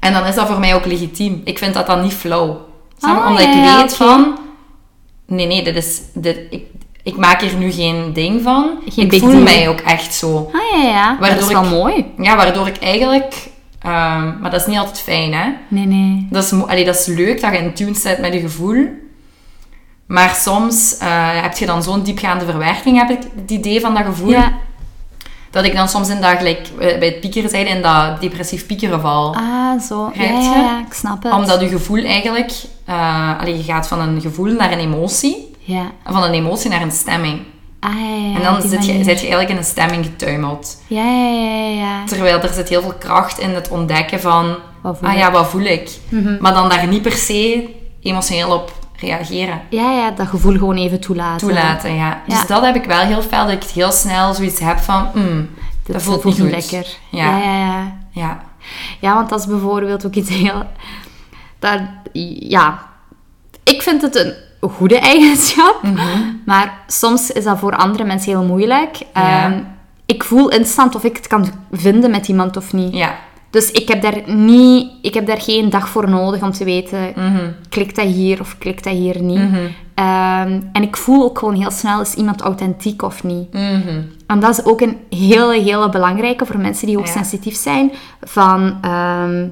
[0.00, 1.40] En dan is dat voor mij ook legitiem.
[1.44, 2.66] Ik vind dat dan niet flauw.
[2.98, 3.06] Je?
[3.06, 4.38] Ah, Omdat ja, ik weet van...
[5.26, 6.00] Nee, nee, dit is...
[6.14, 6.62] Dit, ik,
[7.02, 8.70] ik maak hier nu geen ding van.
[8.88, 10.50] Geen ik voel mij ook echt zo.
[10.52, 11.16] Ah ja, ja.
[11.20, 12.12] Waardoor dat is wel ik- mooi.
[12.18, 13.34] Ja, waardoor ik eigenlijk...
[13.84, 15.52] ehm, maar dat is niet altijd fijn, hè.
[15.68, 16.26] Nee, nee.
[16.30, 18.88] Dat is, allee, dat is leuk dat je in tune zit met je gevoel.
[20.06, 24.04] Maar soms eh, heb je dan zo'n diepgaande verwerking, heb ik het idee van dat
[24.04, 24.30] gevoel.
[24.30, 24.52] Ja.
[25.50, 28.66] Dat ik dan soms in dat, gelijk eh, bij het piekeren zeiden, in dat depressief
[28.66, 29.34] piekeren val.
[29.34, 30.10] Ah, zo.
[30.14, 31.32] Ja, ja, ik snap het.
[31.32, 32.52] Omdat je gevoel eigenlijk...
[33.40, 35.56] allee, je gaat van een gevoel naar een emotie.
[35.58, 35.90] Ja.
[36.04, 37.40] En van een emotie naar een stemming.
[37.84, 40.82] Ah, ja, en dan zit je, zit je eigenlijk in een stemming getuimeld.
[40.86, 42.04] Ja, ja, ja.
[42.06, 44.56] Terwijl er zit heel veel kracht in het ontdekken van...
[44.80, 45.20] Wat voel ah ik?
[45.20, 45.90] ja, wat voel ik?
[46.08, 46.36] Mhm.
[46.40, 47.68] Maar dan daar niet per se
[48.00, 49.60] emotioneel op reageren.
[49.70, 51.46] Ja, ja, dat gevoel gewoon even toelaten.
[51.46, 52.22] Toelaten, ja.
[52.26, 55.08] Dus dat heb ik wel heel fel, dat ik heel snel zoiets heb van...
[55.14, 55.48] mm,
[55.86, 56.50] dat voelt niet niet goed.
[56.50, 56.96] lekker.
[57.10, 57.38] Ja.
[57.38, 57.44] Ja.
[57.44, 58.42] Ja, ja,
[59.00, 59.14] Ja.
[59.14, 60.62] Want dat is bijvoorbeeld ook iets heel...
[61.58, 61.80] Dat,
[62.38, 62.86] ja,
[63.62, 64.34] ik vind het een
[64.68, 65.78] goede eigenschap.
[65.82, 66.00] Mhm.
[66.44, 68.96] Maar soms is dat voor andere mensen heel moeilijk.
[69.14, 69.44] Ja.
[69.44, 69.58] Ehm,
[70.06, 72.94] ik voel instant of ik het kan vinden met iemand of niet.
[72.94, 73.14] Ja.
[73.50, 74.90] Dus ik heb daar niet...
[75.02, 77.12] Ik heb daar geen dag voor nodig om te weten...
[77.16, 77.50] Mhm.
[77.68, 79.38] Klikt dat hier of klikt dat hier niet?
[79.50, 79.56] Mhm.
[79.94, 82.00] Ehm, en ik voel ook gewoon heel snel...
[82.00, 83.48] Is iemand authentiek of niet?
[84.26, 87.02] En dat is ook een hele, hele belangrijke voor mensen die Ja.
[87.02, 87.92] hoogsensitief zijn.
[88.22, 89.46] Van, ehm,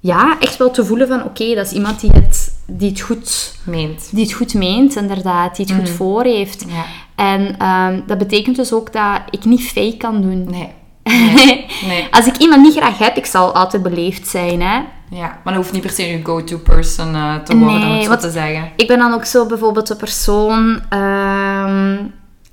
[0.00, 3.54] ja, echt wel te voelen van, oké, dat is iemand die het, die, het goed,
[3.64, 4.08] Meent.
[4.12, 5.56] die het goed meent, inderdaad.
[5.56, 6.64] Die het goed voor heeft.
[6.68, 6.84] Ja.
[7.14, 10.46] En ehm, dat betekent dus ook dat ik niet fake kan doen.
[10.50, 10.68] Nee.
[11.34, 11.66] Nee.
[11.86, 12.06] nee.
[12.10, 14.80] Als ik iemand niet graag heb, ik zal altijd beleefd zijn, hè.
[15.10, 15.40] Ja.
[15.44, 18.08] Maar dat hoeft niet per se je go-to person eh, te worden, om het zo
[18.08, 18.70] wat- te zeggen.
[18.76, 20.80] Ik ben dan ook zo bijvoorbeeld de persoon...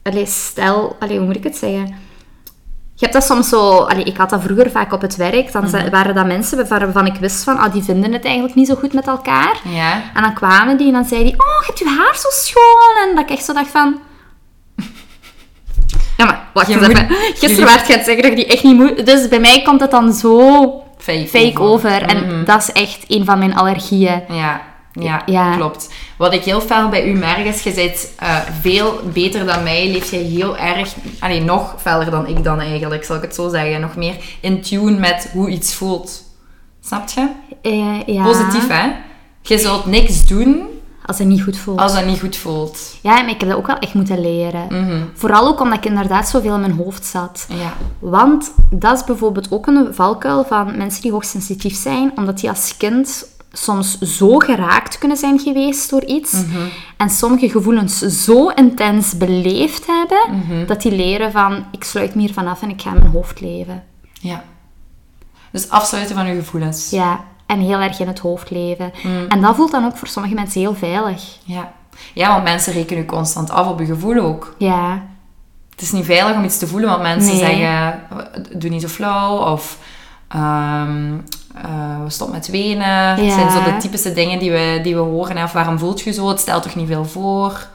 [0.03, 0.95] allee, stel...
[0.99, 1.95] Allee, hoe moet ik het zeggen?
[3.03, 3.77] Hebt dat soms zo...
[3.77, 5.51] Allee, ik had dat vroeger vaak op het werk.
[5.51, 5.89] Dan Mhm.
[5.89, 7.57] waren dat mensen waarvan ik wist van...
[7.57, 9.55] Ah, die vinden het eigenlijk niet zo goed met elkaar.
[9.63, 10.01] Ja.
[10.13, 11.39] En dan kwamen die en dan zeiden die...
[11.41, 13.09] Oh, je hebt je haar zo schoon.
[13.09, 13.99] En dat ik echt zo dacht van...
[16.17, 17.15] Ja, maar wacht Je eens moet- even.
[17.35, 19.05] Gisteren werd je het zeggen dat die echt niet moet...
[19.05, 22.01] Dus bij mij komt het dan zo Fake, fake over.
[22.01, 22.43] En Mhm.
[22.45, 24.23] dat is echt een van mijn allergieën.
[24.29, 24.61] Ja,
[24.93, 25.55] ja, Ja.
[25.55, 25.89] klopt.
[26.17, 29.91] Wat ik heel fel bij u merk is, je bent eh, veel beter dan mij.
[29.91, 33.49] Leef jij heel erg, allee, nog feller dan ik dan eigenlijk, zal ik het zo
[33.49, 33.81] zeggen.
[33.81, 36.23] Nog meer in tune met hoe iets voelt.
[36.85, 37.29] Snap je?
[37.61, 38.23] Eh, ja.
[38.23, 38.91] Positief, hè?
[39.41, 40.61] Je zult niks doen
[41.05, 41.79] Als het niet goed voelt.
[41.79, 42.95] als dat niet goed voelt.
[43.01, 44.65] Ja, maar ik heb dat ook wel echt moeten leren.
[44.69, 45.01] Mhm.
[45.13, 47.45] Vooral ook omdat ik inderdaad zoveel in mijn hoofd zat.
[47.49, 47.73] Ja.
[47.99, 52.77] Want dat is bijvoorbeeld ook een valkuil van mensen die hoogsensitief zijn, omdat die als
[52.77, 56.57] kind soms zo geraakt kunnen zijn geweest door iets Mhm.
[56.97, 60.65] en sommige gevoelens zo intens beleefd hebben, Mhm.
[60.65, 63.83] dat die leren van ik sluit me hier vanaf en ik ga mijn hoofd leven.
[64.21, 64.43] ja.
[65.51, 66.89] Dus afsluiten van je gevoelens.
[66.89, 68.91] Ja, en heel erg in het hoofd leven.
[69.03, 69.25] Mm.
[69.27, 71.37] En dat voelt dan ook voor sommige mensen heel veilig.
[71.43, 71.73] Ja.
[72.13, 74.55] Ja, want mensen rekenen je constant af op je gevoel ook.
[74.57, 75.03] Ja,
[75.69, 77.39] Het is niet veilig om iets te voelen, want mensen Nee.
[77.39, 77.99] zeggen,
[78.59, 79.77] doe niet zo flauw, of
[81.53, 83.23] eh, stop met wenen.
[83.23, 83.33] Ja.
[83.33, 85.37] zijn zo de typische dingen die we, die we horen.
[85.37, 85.43] hè.
[85.43, 86.27] Of waarom voelt je zo?
[86.27, 87.67] Het stelt toch niet veel voor?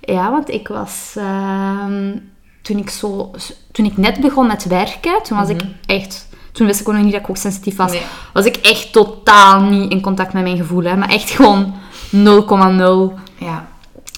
[0.00, 1.14] Ja, want ik was...
[1.16, 2.16] ehm,
[2.62, 3.30] toen, ik zo,
[3.72, 6.28] toen ik net begon met werken, toen was ik echt...
[6.52, 7.92] Toen wist ik ook nog niet dat ik hoogsensitief was.
[7.92, 8.02] Nee.
[8.32, 10.98] Was ik echt totaal niet in contact met mijn gevoelen.
[10.98, 11.74] Maar echt gewoon
[12.10, 13.20] 0,0.
[13.38, 13.68] Ja.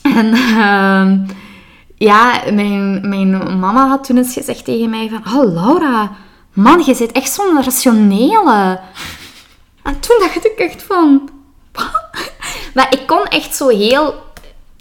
[0.02, 1.18] En ehm,
[1.96, 5.34] ja, mijn, mijn mama had toen eens gezegd tegen mij van...
[5.34, 6.10] Oh, Laura,
[6.52, 8.80] man, je zit echt zo'n rationele.
[9.82, 11.30] En toen dacht ik echt van...
[12.74, 14.14] maar ik kon echt zo heel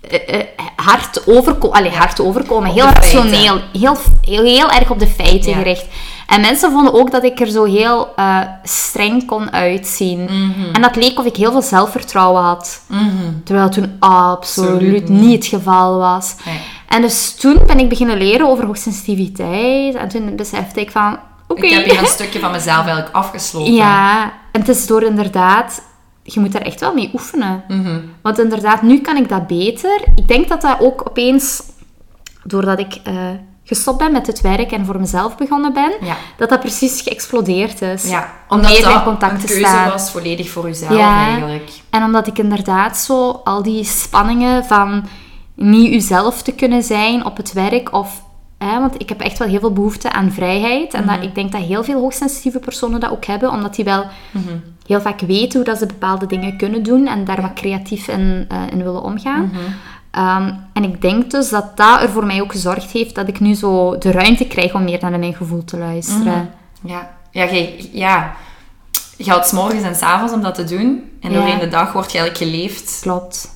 [0.10, 1.78] eh, eh, hard overkomen.
[1.78, 2.72] Allee, hard overkomen.
[2.72, 3.60] Heel rationeel.
[3.74, 5.58] Heel, heel, heel erg op de feiten Ja.
[5.58, 5.86] gericht.
[6.28, 10.24] En mensen vonden ook dat ik er zo heel eh, streng kon uitzien.
[10.24, 10.74] Mhm.
[10.74, 12.82] En dat leek of ik heel veel zelfvertrouwen had.
[12.88, 13.44] Mhm.
[13.44, 16.36] Terwijl het toen absoluut Absoluut niet het geval was.
[16.46, 16.60] Nee.
[16.88, 19.96] En dus toen ben ik beginnen leren over hoogsensitiviteit.
[19.96, 21.20] En toen besefte ik van...
[21.58, 23.74] Ik heb hier een stukje van mezelf eigenlijk afgesloten.
[23.74, 25.84] Ja, en het is door inderdaad...
[26.24, 27.64] Je moet daar echt wel mee oefenen.
[27.68, 28.00] Mhm.
[28.22, 30.02] Want inderdaad, nu kan ik dat beter.
[30.16, 31.64] Ik denk dat dat ook opeens...
[32.44, 33.14] Doordat ik eh,
[33.64, 35.92] gestopt ben met het werk en voor mezelf begonnen ben...
[36.02, 36.16] Ja.
[36.38, 38.10] Dat dat precies geëxplodeerd is.
[38.10, 39.90] Ja, Om omdat in dat contact een te keuze staan.
[39.90, 41.26] was volledig voor jezelf Ja.
[41.26, 41.70] eigenlijk.
[41.90, 45.06] En omdat ik inderdaad zo al die spanningen van
[45.56, 48.22] niet uzelf te kunnen zijn op het werk of...
[48.64, 50.94] Hè, want ik heb echt wel heel veel behoefte aan vrijheid.
[50.94, 53.52] En dat, ik denk dat heel veel hoogsensitieve personen dat ook hebben.
[53.52, 54.06] Omdat die wel
[54.86, 57.08] heel vaak weten hoe dat ze bepaalde dingen kunnen doen.
[57.08, 59.52] En daar wat creatief in, eh, in willen omgaan.
[60.12, 63.40] Ehm, en ik denk dus dat dat er voor mij ook gezorgd heeft dat ik
[63.40, 66.50] nu zo de ruimte krijg om meer naar mijn gevoel te luisteren.
[66.84, 68.34] Ja, ja, jij- ja.
[69.18, 71.10] je houdt 's morgens en 's avonds om dat te doen.
[71.22, 71.38] En Ja.
[71.38, 73.50] doorheen de dag wordt je eigenlijk geleefd Klopt.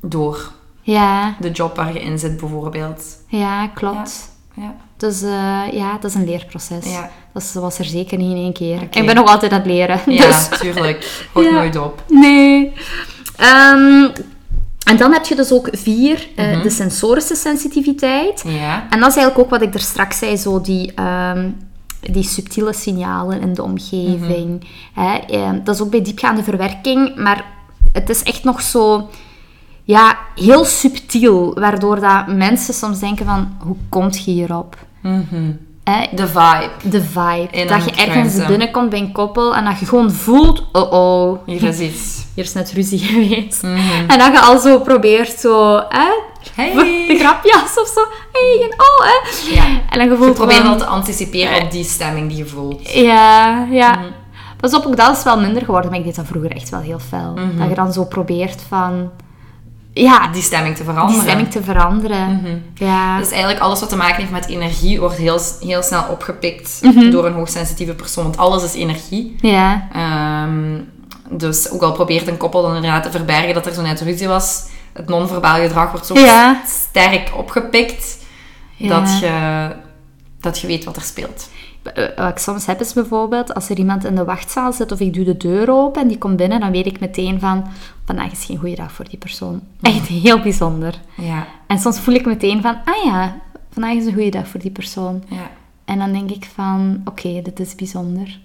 [0.00, 0.50] door
[0.82, 3.04] Ja, de job waar je in zit, bijvoorbeeld.
[3.26, 4.30] ja, klopt.
[4.56, 4.74] Ja.
[4.96, 6.92] Dus eh, ja, dat is een leerproces.
[6.92, 7.10] Ja.
[7.32, 8.82] Dat was er zeker niet in één keer.
[8.90, 10.00] Ik ben nog altijd aan het leren.
[10.06, 11.26] Ja, Dus, tuurlijk.
[11.32, 11.54] Houdt Ja.
[11.54, 12.02] nooit op.
[12.08, 12.72] nee.
[13.36, 14.08] Ehm,
[14.86, 16.62] en dan heb je dus ook vier, eh, Mhm.
[16.62, 18.42] de sensorische sensitiviteit.
[18.46, 18.86] Ja.
[18.90, 21.50] En dat is eigenlijk ook wat ik er straks zei, zo die, ehm,
[22.00, 24.66] die subtiele signalen in de omgeving.
[24.94, 25.16] Hè?
[25.16, 27.44] ehm, dat is ook bij diepgaande verwerking, maar
[27.92, 29.08] het is echt nog zo
[29.84, 34.76] ja, heel subtiel, waardoor dat mensen soms denken van, hoe komt je hierop?
[35.84, 36.06] Hè?
[36.12, 36.70] De vibe.
[36.82, 37.48] de vibe.
[37.50, 41.38] In dat je ergens binnenkomt bij een koppel en dat je gewoon voelt, oh oh,
[41.46, 42.24] Hier is iets.
[42.34, 43.62] hier is net ruzie geweest.
[43.62, 43.78] Mhm.
[44.08, 46.08] En dat je al zo probeert zo, hè,
[46.54, 46.72] Hey.
[47.08, 48.00] de grapjas of zo,
[48.32, 49.54] hey, en oh, hè.
[49.54, 49.64] Ja.
[49.90, 52.92] En dan je Je probeert al te anticiperen op die stemming die je voelt.
[52.92, 53.90] Ja, ja.
[53.90, 54.04] Mhm.
[54.60, 56.80] Pas op, ook dat is wel minder geworden, maar ik deed dat vroeger echt wel
[56.80, 57.32] heel fel.
[57.34, 57.58] Mhm.
[57.58, 59.10] Dat je dan zo probeert van,
[59.92, 61.22] ja, Die stemming te die veranderen.
[61.22, 62.32] stemming te veranderen.
[62.36, 62.56] Mhm.
[62.74, 63.18] Ja.
[63.18, 67.10] Dus eigenlijk alles wat te maken heeft met energie wordt heel, heel snel opgepikt Mhm.
[67.10, 68.24] door een hoogsensitieve persoon.
[68.24, 69.36] Want alles is energie.
[69.40, 69.88] Ja.
[69.92, 70.80] Ehm,
[71.38, 74.28] dus ook al probeert een koppel dan inderdaad te verbergen dat er zo net ruzie
[74.28, 76.62] was, het non-verbaal gedrag wordt zo Ja.
[76.66, 78.18] sterk opgepikt
[78.78, 79.68] dat, je,
[80.40, 81.48] dat je weet wat er speelt.
[82.16, 85.14] Wat ik soms heb is bijvoorbeeld, als er iemand in de wachtzaal zit of ik
[85.14, 87.64] doe de deur open en die komt binnen, dan weet ik meteen van,
[88.04, 89.60] vandaag is geen goede dag voor die persoon.
[89.82, 91.00] Echt heel bijzonder.
[91.16, 93.40] Ja, En soms voel ik meteen van, ah ja,
[93.72, 95.22] vandaag is een goede dag voor die persoon.
[95.28, 95.50] ja.
[95.84, 98.38] En dan denk ik van, oké, dit is bijzonder.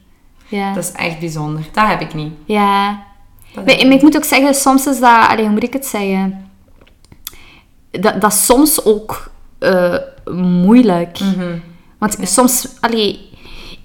[0.48, 0.74] Ja.
[0.74, 1.64] dat is echt bijzonder.
[1.72, 2.34] Dat heb ik niet.
[2.46, 3.04] Ja.
[3.56, 5.28] Maar ik moet ook zeggen, soms is dat...
[5.28, 6.50] Allee, hoe moet ik het zeggen?
[7.92, 9.96] Dat, dat is soms ook eh,
[10.32, 11.20] moeilijk.
[11.20, 11.58] Mhm.
[11.98, 13.27] Want soms, allee,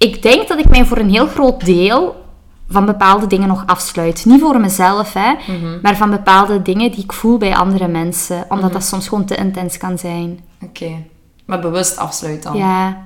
[0.03, 2.21] ik denk dat ik mij voor een heel groot deel
[2.69, 4.25] van bepaalde dingen nog afsluit.
[4.25, 5.79] Niet voor mezelf, hè, Mhm.
[5.81, 8.45] maar van bepaalde dingen die ik voel bij andere mensen.
[8.49, 10.39] Omdat dat soms gewoon te intens kan zijn.
[10.63, 10.91] Oké.
[11.45, 12.57] Maar bewust afsluit dan.
[12.57, 12.97] Ja.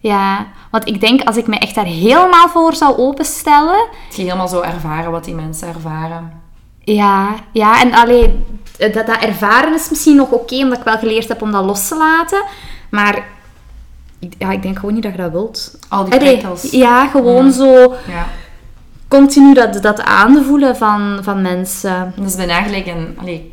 [0.00, 4.22] Ja, want ik denk als ik me echt daar helemaal voor zou openstellen, Dat je
[4.22, 6.32] helemaal zo ervaren wat die mensen ervaren.
[6.80, 8.44] Ja, ja en alleen
[8.78, 11.88] dat, dat ervaren is misschien nog oké, omdat ik wel geleerd heb om dat los
[11.88, 12.42] te laten.
[12.90, 13.26] Maar
[14.38, 15.78] ja, ik denk gewoon niet dat je dat wilt.
[15.88, 16.62] Al die prikkels.
[16.70, 17.52] ja, gewoon Mm.
[17.52, 18.26] zo Ja.
[19.08, 22.12] continu dat, dat aanvoelen van, van mensen.
[22.16, 23.16] Dat is bijna gelijk een...
[23.20, 23.52] Allee,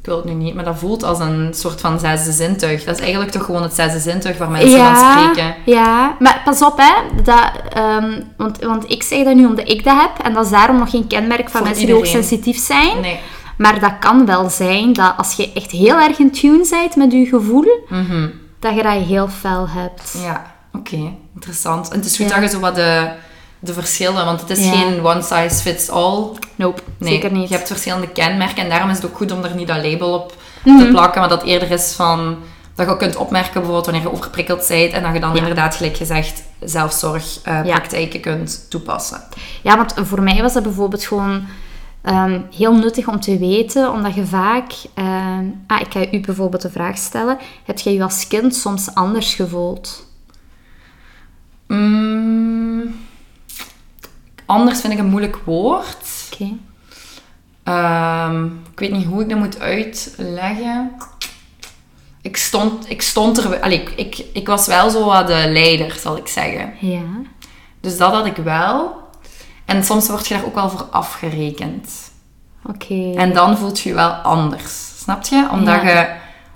[0.00, 2.84] ik wil het nu niet, maar dat voelt als een soort van zesde zintuig.
[2.84, 5.54] Dat is eigenlijk toch gewoon het zesde zintuig waar mensen van spreken.
[5.64, 9.84] ja, maar pas op hè, dat, ehm, want, want ik zeg dat nu omdat ik
[9.84, 10.26] dat heb.
[10.26, 12.12] En dat is daarom nog geen kenmerk van Voor mensen die iedereen.
[12.14, 13.00] hoogsensitief zijn.
[13.00, 13.18] Nee.
[13.58, 17.12] Maar dat kan wel zijn dat als je echt heel erg in tune bent met
[17.12, 18.28] je gevoel, Mhm.
[18.64, 20.14] Dat je dat heel fel hebt.
[20.22, 21.12] Ja, oké.
[21.34, 21.88] Interessant.
[21.90, 22.34] En het is goed Ja.
[22.34, 23.08] dat je zo wat de,
[23.58, 24.24] de verschillen...
[24.24, 24.70] Want het is Ja.
[24.72, 26.26] geen one size fits all.
[26.54, 27.48] Nope, Nee, zeker niet.
[27.48, 28.62] je hebt verschillende kenmerken.
[28.62, 30.78] En daarom is het ook goed om er niet dat label op Mhm.
[30.78, 31.20] te plakken.
[31.20, 32.36] Maar dat eerder is van...
[32.74, 34.92] Dat je ook kunt opmerken bijvoorbeeld wanneer je overprikkeld bent.
[34.92, 35.38] En dat je dan Ja.
[35.38, 39.20] inderdaad, gelijk gezegd, zelfzorgpraktijken kunt toepassen.
[39.62, 41.46] Ja, want voor mij was dat bijvoorbeeld gewoon
[42.04, 44.72] ehm, heel nuttig om te weten, omdat je vaak...
[44.94, 47.38] ehm, ah, ik ga u bijvoorbeeld de vraag stellen.
[47.64, 50.06] Heb je je als kind soms anders gevoeld?
[51.66, 52.94] Mm,
[54.46, 56.28] anders vind ik een moeilijk woord.
[56.32, 56.52] Oké.
[57.62, 60.92] Ehm, ik weet niet hoe ik dat moet uitleggen.
[62.22, 63.60] Ik stond, ik stond er...
[63.60, 66.72] Allee, ik, ik, ik was wel zo wat de leider, zal ik zeggen.
[66.80, 67.02] Ja.
[67.80, 69.03] Dus dat had ik wel.
[69.64, 72.10] En soms word je daar ook wel voor afgerekend.
[72.66, 73.12] Oké.
[73.16, 74.92] En dan voelt je je wel anders.
[74.98, 75.48] Snap je?
[75.52, 75.88] Omdat Ja.
[75.90, 76.08] je...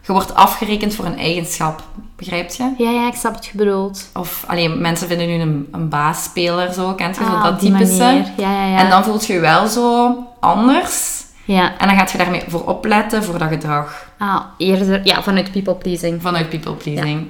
[0.03, 1.83] Je wordt afgerekend voor een eigenschap.
[2.17, 2.75] Begrijp je?
[2.79, 4.09] Ja, ja, ik snap wat je bedoelt.
[4.15, 7.61] Of alleen mensen vinden nu een, een baasspeler zo, kent je zo Ah, dat op
[7.61, 8.03] die typische.
[8.03, 8.27] manier.
[8.37, 8.79] Ja, ja, ja.
[8.79, 11.25] En dan voelt je je wel zo anders.
[11.45, 11.79] Ja.
[11.79, 14.07] En dan gaat je daarmee voor opletten voor dat gedrag.
[14.19, 15.07] Ah, eerder...
[15.07, 16.23] Ja, vanuit people pleasing.
[16.23, 17.27] Vanuit people pleasing.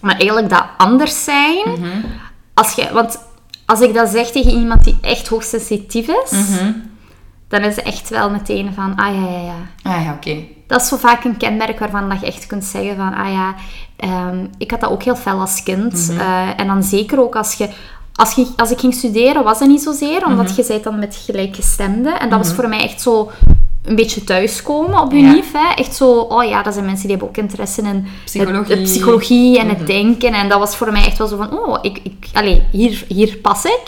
[0.00, 1.58] Maar eigenlijk dat anders zijn...
[1.66, 1.88] Mhm.
[2.54, 2.88] Als je...
[2.92, 3.18] Want
[3.66, 6.30] als ik dat zeg tegen iemand die echt hoogsensitief is...
[6.30, 6.72] Mhm.
[7.48, 8.96] Dan is het echt wel meteen van...
[8.96, 9.90] Ah, ja, ja, ja.
[9.92, 10.36] Ah ja, oké.
[10.66, 13.54] Dat is zo vaak een kenmerk waarvan dat je echt kunt zeggen van, ah ja,
[13.96, 16.12] ehm, ik had dat ook heel fel als kind.
[16.18, 17.68] Eh, en dan zeker ook als je,
[18.14, 21.16] als je, als ik ging studeren, was dat niet zozeer, omdat je zei dan met
[21.24, 22.20] gelijkgestemden.
[22.20, 23.30] En dat was voor mij echt zo
[23.84, 25.32] een beetje thuiskomen op je Ja.
[25.32, 25.52] lief.
[25.52, 25.74] Hè?
[25.74, 28.76] Echt zo, oh ja, dat zijn mensen die hebben ook interesse in het- Psychologie.
[28.76, 30.32] de psychologie en het denken.
[30.32, 33.36] En dat was voor mij echt wel zo van, oh, ik, ik, allez, hier, hier
[33.36, 33.82] pas ik.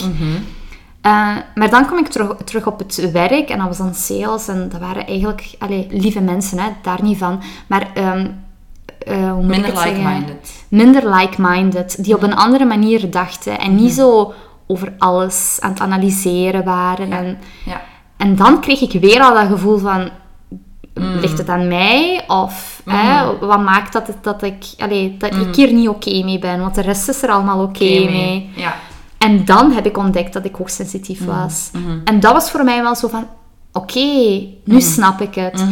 [1.01, 4.49] Eh, maar dan kom ik terug, terug op het werk en dat was dan sales
[4.49, 7.43] en dat waren eigenlijk allee, lieve mensen, hè, daar niet van.
[7.67, 10.65] Maar hoe moet ik Minder like-minded.
[10.69, 14.33] Minder like-minded, die op een andere manier dachten en niet zo
[14.67, 17.13] over alles aan het analyseren waren.
[17.13, 17.81] En, Ja.
[18.17, 20.11] En dan kreeg ik weer al dat gevoel van,
[20.95, 22.25] ligt het aan mij?
[22.27, 26.39] Of hè, wat maakt dat, het, dat, ik, allee, dat ik hier niet oké mee
[26.39, 26.61] ben?
[26.61, 28.51] Want de rest is er allemaal oké mee.
[28.55, 28.75] Ja.
[29.19, 31.71] En dan heb ik ontdekt dat ik hoogsensitief was.
[32.05, 33.27] En dat was voor mij wel zo van...
[33.73, 35.65] Oké, nu snap ik het.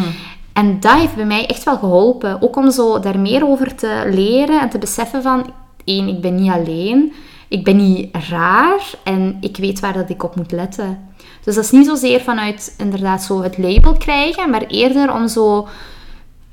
[0.53, 2.43] En dat heeft bij mij echt wel geholpen.
[2.43, 5.53] Ook om zo daar meer over te leren en te beseffen van...
[5.85, 7.13] één, ik ben niet alleen.
[7.49, 8.81] Ik ben niet raar.
[9.05, 10.99] En ik weet waar dat ik op moet letten.
[11.45, 14.51] Dus dat is niet zozeer vanuit inderdaad zo het label krijgen.
[14.51, 15.69] Maar eerder om zo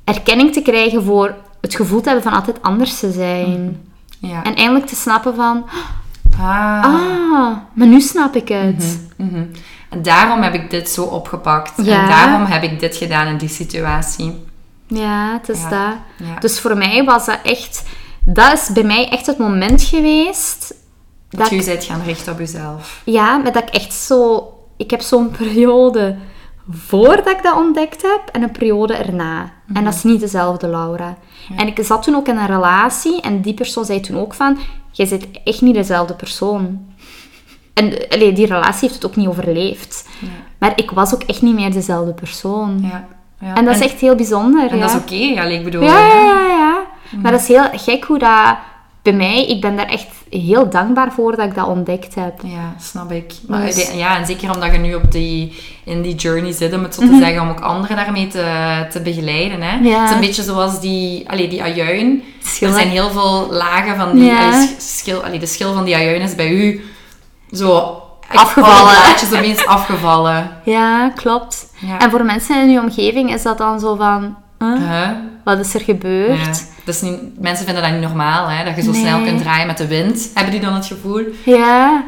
[0.04, 3.82] erkenning te krijgen voor het gevoel te hebben van altijd anders te zijn.
[4.20, 4.44] ja.
[4.44, 5.66] En eindelijk te snappen van...
[6.40, 6.84] ah.
[6.84, 9.02] Ah, maar nu snap ik het.
[9.16, 9.44] Mhm.
[9.90, 11.86] En daarom heb ik dit zo opgepakt.
[11.86, 12.02] Ja.
[12.02, 14.44] En daarom heb ik dit gedaan in die situatie.
[14.88, 16.28] Ja, het is Ja, dat.
[16.28, 16.40] ja.
[16.40, 17.84] Dus voor mij was dat echt...
[18.26, 20.74] Dat is bij mij echt het moment geweest...
[21.30, 23.02] Dat Dat je je ik, bent gaan richten op jezelf.
[23.06, 24.48] ja, maar dat ik echt zo...
[24.82, 26.15] Ik heb zo'n periode
[26.70, 29.52] voordat ik dat ontdekt heb en een periode erna.
[29.74, 31.17] En dat is niet dezelfde Laura.
[31.56, 34.58] En ik zat toen ook in een relatie en die persoon zei toen ook van...
[34.91, 36.94] Jij bent echt niet dezelfde persoon.
[37.74, 40.08] En allee, die relatie heeft het ook niet overleefd.
[40.58, 42.80] Maar ik was ook echt niet meer dezelfde persoon.
[42.82, 43.08] Ja.
[43.39, 43.56] ja.
[43.56, 44.70] En dat is echt heel bijzonder.
[44.70, 45.84] En dat is oké, ja, ik bedoel...
[45.84, 46.84] Ja, ja, ja, ja.
[47.22, 48.58] Maar dat is heel gek hoe dat
[49.02, 52.34] bij mij, ik ben daar echt heel dankbaar voor dat ik dat ontdekt heb.
[52.44, 53.34] Ja, snap ik.
[53.48, 56.84] Maar Dus- ja, en zeker omdat je nu op die, in die journey zit, om
[56.84, 59.62] het zo te zeggen, om ook anderen daarmee te, te begeleiden.
[59.62, 59.76] Hè?
[59.78, 59.86] Mhm.
[59.86, 60.00] Ja.
[60.02, 62.24] Het is een beetje zoals die, allee, die ajuin.
[62.62, 64.24] Er zijn heel veel lagen van die...
[64.24, 64.52] Ja.
[64.52, 66.82] allee, schil, allee, de schil van die ajuin is bij u
[67.52, 67.96] zo...
[68.34, 68.78] Afgevallen.
[68.78, 70.50] Alle plaatjes opeens afgevallen.
[70.64, 71.74] Ja, klopt.
[71.80, 72.00] Ja.
[72.00, 74.38] En voor mensen in je omgeving is dat dan zo van...
[74.62, 74.78] Huh?
[74.78, 75.10] Huh?
[75.43, 76.39] Wat is er gebeurd?
[76.39, 76.52] Ja.
[76.86, 78.63] Dus niet, mensen vinden dat niet normaal, hè?
[78.65, 79.02] dat je zo Nee.
[79.02, 80.30] snel kunt draaien met de wind.
[80.34, 81.21] Hebben die dan het gevoel?
[81.45, 82.04] Ja.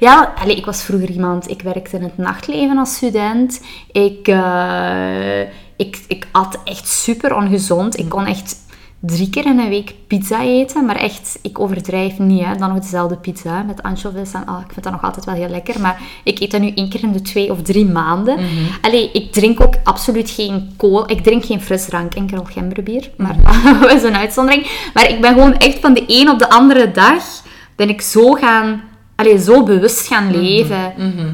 [0.00, 1.50] Ja, allee, ik was vroeger iemand...
[1.50, 3.60] Ik werkte in het nachtleven als student.
[3.92, 5.40] Ik, eh,
[5.76, 7.98] ik, ik at echt super ongezond.
[7.98, 8.56] Ik kon echt
[9.00, 10.84] drie keer in een week pizza eten.
[10.84, 12.44] Maar echt, ik overdrijf niet.
[12.44, 12.56] Hè.
[12.56, 14.32] Dan nog dezelfde pizza met anchovies.
[14.32, 15.80] En, ah, ik vind dat nog altijd wel heel lekker.
[15.80, 18.38] Maar ik eet dat nu één keer in de twee of drie maanden.
[18.80, 21.10] Allee, ik drink ook absoluut geen kool.
[21.10, 23.10] Ik drink geen frisdrank, enkel gemberbier.
[23.16, 23.36] Maar
[23.80, 24.90] dat is een uitzondering.
[24.94, 27.22] Maar ik ben gewoon echt van de een op de andere dag...
[27.76, 28.82] Ben ik zo gaan...
[29.16, 30.92] Allee, zo bewust gaan leven.
[30.96, 31.28] Mhm.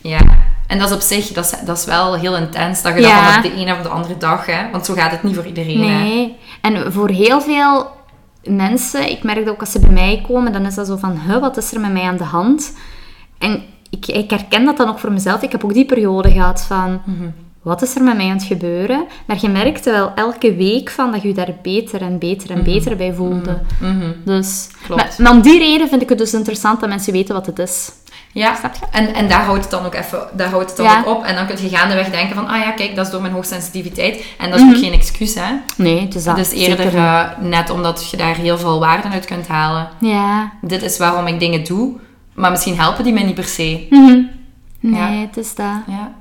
[0.00, 0.20] Ja.
[0.66, 2.82] En dat is op zich, dat is, dat is wel heel intens.
[2.82, 3.24] Dat je Ja.
[3.24, 4.70] dat van op de ene of de andere dag, hè?
[4.70, 6.32] Want zo gaat het niet voor iedereen, hè?
[6.62, 7.86] En voor heel veel
[8.44, 11.18] mensen, ik merk dat ook als ze bij mij komen, dan is dat zo van,
[11.26, 12.76] huh, wat is er met mij aan de hand?
[13.38, 15.42] En ik, ik herken dat dan ook voor mezelf.
[15.42, 17.28] Ik heb ook die periode gehad van, Mhm.
[17.62, 19.04] wat is er met mij aan het gebeuren?
[19.26, 22.62] Maar je merkte wel elke week van dat je je daar beter en beter en
[22.64, 23.58] beter bij voelde.
[23.80, 24.12] Mhm.
[24.24, 25.02] Dus, Klopt.
[25.02, 27.58] maar, maar om die reden vind ik het dus interessant dat mensen weten wat het
[27.58, 27.92] is.
[28.34, 28.86] Ja, Snap je?
[28.90, 30.98] en, en daar houdt het dan ook even daar houdt het dan Ja.
[31.06, 31.24] ook op.
[31.24, 34.24] En dan kun je gaandeweg denken van, ah ja, kijk, dat is door mijn hoogsensitiviteit.
[34.38, 34.68] En dat Mhm.
[34.68, 35.52] is ook geen excuus, hè.
[35.76, 36.38] Nee, het is dat.
[36.38, 39.88] Is eerder eh, net omdat je daar heel veel waarde uit kunt halen.
[39.98, 40.52] Ja.
[40.60, 41.92] Dit is waarom ik dingen doe,
[42.34, 43.86] maar misschien helpen die mij niet per se.
[43.90, 44.20] Mhm.
[44.80, 45.26] Nee, Ja.
[45.26, 45.66] het is dat.
[45.86, 46.12] Ja.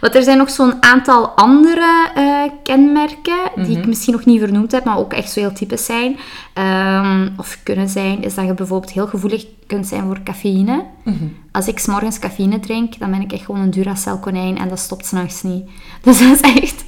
[0.00, 3.78] Want er zijn nog zo'n aantal andere eh, kenmerken die Mhm.
[3.78, 6.16] ik misschien nog niet vernoemd heb, maar ook echt zo heel typisch zijn.
[6.52, 10.84] Ehm, of kunnen zijn, is dat je bijvoorbeeld heel gevoelig kunt zijn voor cafeïne.
[11.04, 11.14] Mhm.
[11.52, 14.68] Als ik 's morgens cafeïne drink, dan ben ik echt gewoon een Duracell konijn en
[14.68, 15.64] dat stopt s'nachts niet.
[16.02, 16.84] Dus dat is echt...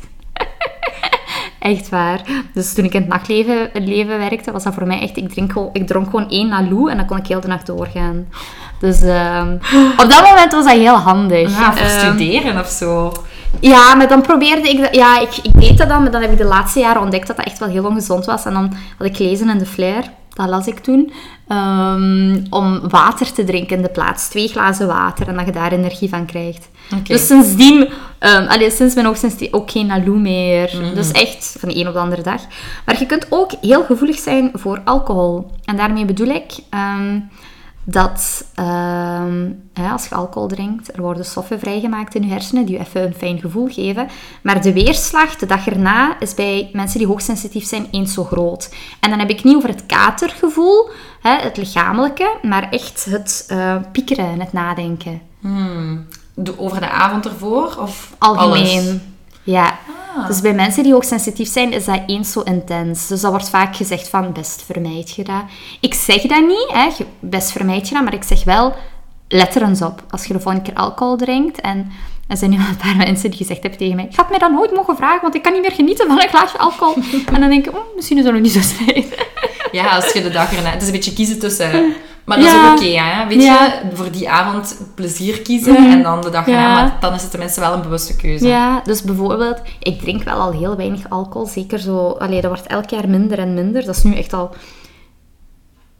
[1.60, 2.20] Echt waar.
[2.54, 5.16] Dus toen ik in het nachtleven leven werkte, was dat voor mij echt...
[5.16, 8.26] Ik, drink ik dronk gewoon één Naloo en dan kon ik heel de nacht doorgaan.
[8.80, 9.52] Dus ehm,
[10.02, 11.50] op dat moment was dat heel handig.
[11.58, 13.12] Ja, voor Ehm, studeren of zo.
[13.60, 14.94] ja, maar dan probeerde ik dat...
[14.94, 17.36] Ja, ik, ik deed dat dan, maar dan heb ik de laatste jaren ontdekt dat
[17.36, 18.44] dat echt wel heel ongezond was.
[18.44, 20.04] En dan had ik gelezen in de Flair,
[20.40, 21.12] dat las ik toen,
[21.48, 24.28] ehm, om water te drinken in de plaats.
[24.28, 26.68] Twee glazen water en dat je daar energie van krijgt.
[27.02, 27.80] Dus sindsdien,
[28.20, 30.70] um, allee, sinds mijn hoogsensitie ook geen Naloo meer.
[30.94, 32.40] Dus echt van de een op de andere dag.
[32.84, 35.50] Maar je kunt ook heel gevoelig zijn voor alcohol.
[35.64, 36.52] En daarmee bedoel ik...
[36.70, 37.18] ehm,
[37.90, 42.74] dat ehm, hè, als je alcohol drinkt, er worden stoffen vrijgemaakt in je hersenen die
[42.74, 44.08] je even een fijn gevoel geven.
[44.42, 48.74] Maar de weerslag de dag erna is bij mensen die hoogsensitief zijn eens zo groot.
[49.00, 50.88] En dan heb ik niet over het katergevoel,
[51.20, 55.20] hè, het lichamelijke, maar echt het eh, piekeren en het nadenken.
[55.40, 56.06] Hmm.
[56.56, 57.76] Over de avond ervoor?
[57.80, 58.78] Of Algemeen.
[58.78, 58.96] alles?
[59.50, 59.78] Ja.
[60.16, 60.26] Ah.
[60.26, 63.06] Dus bij mensen die hoogsensitief zijn, is dat eens zo intens.
[63.06, 65.42] Dus dat wordt vaak gezegd van, best vermijd je dat.
[65.80, 66.88] Ik zeg dat niet, hè,
[67.20, 68.74] best vermijd je dat, maar ik zeg wel,
[69.28, 70.02] let er eens op.
[70.10, 71.92] Als je de volgende keer alcohol drinkt en
[72.28, 74.52] er zijn nu een paar mensen die gezegd hebben tegen mij, je had mij dat
[74.52, 76.94] nooit mogen vragen, want ik kan niet meer genieten van een glaasje alcohol.
[77.34, 79.26] en dan denk ik, oh, misschien is dat nog niet zo slecht.
[79.72, 80.70] Ja, als je de dag erna...
[80.70, 81.94] Het is een beetje kiezen tussen...
[82.24, 83.26] Maar dat is ook oké, hè.
[83.26, 83.64] Weet Ja.
[83.64, 85.90] je, voor die avond plezier kiezen Mhm.
[85.90, 86.60] en dan de dag erna.
[86.60, 86.74] Ja.
[86.74, 88.46] Maar dan is het tenminste wel een bewuste keuze.
[88.46, 91.46] Ja, dus bijvoorbeeld, ik drink wel al heel weinig alcohol.
[91.46, 93.84] Zeker zo, allee, dat wordt elk jaar minder en minder.
[93.84, 94.50] Dat is nu echt al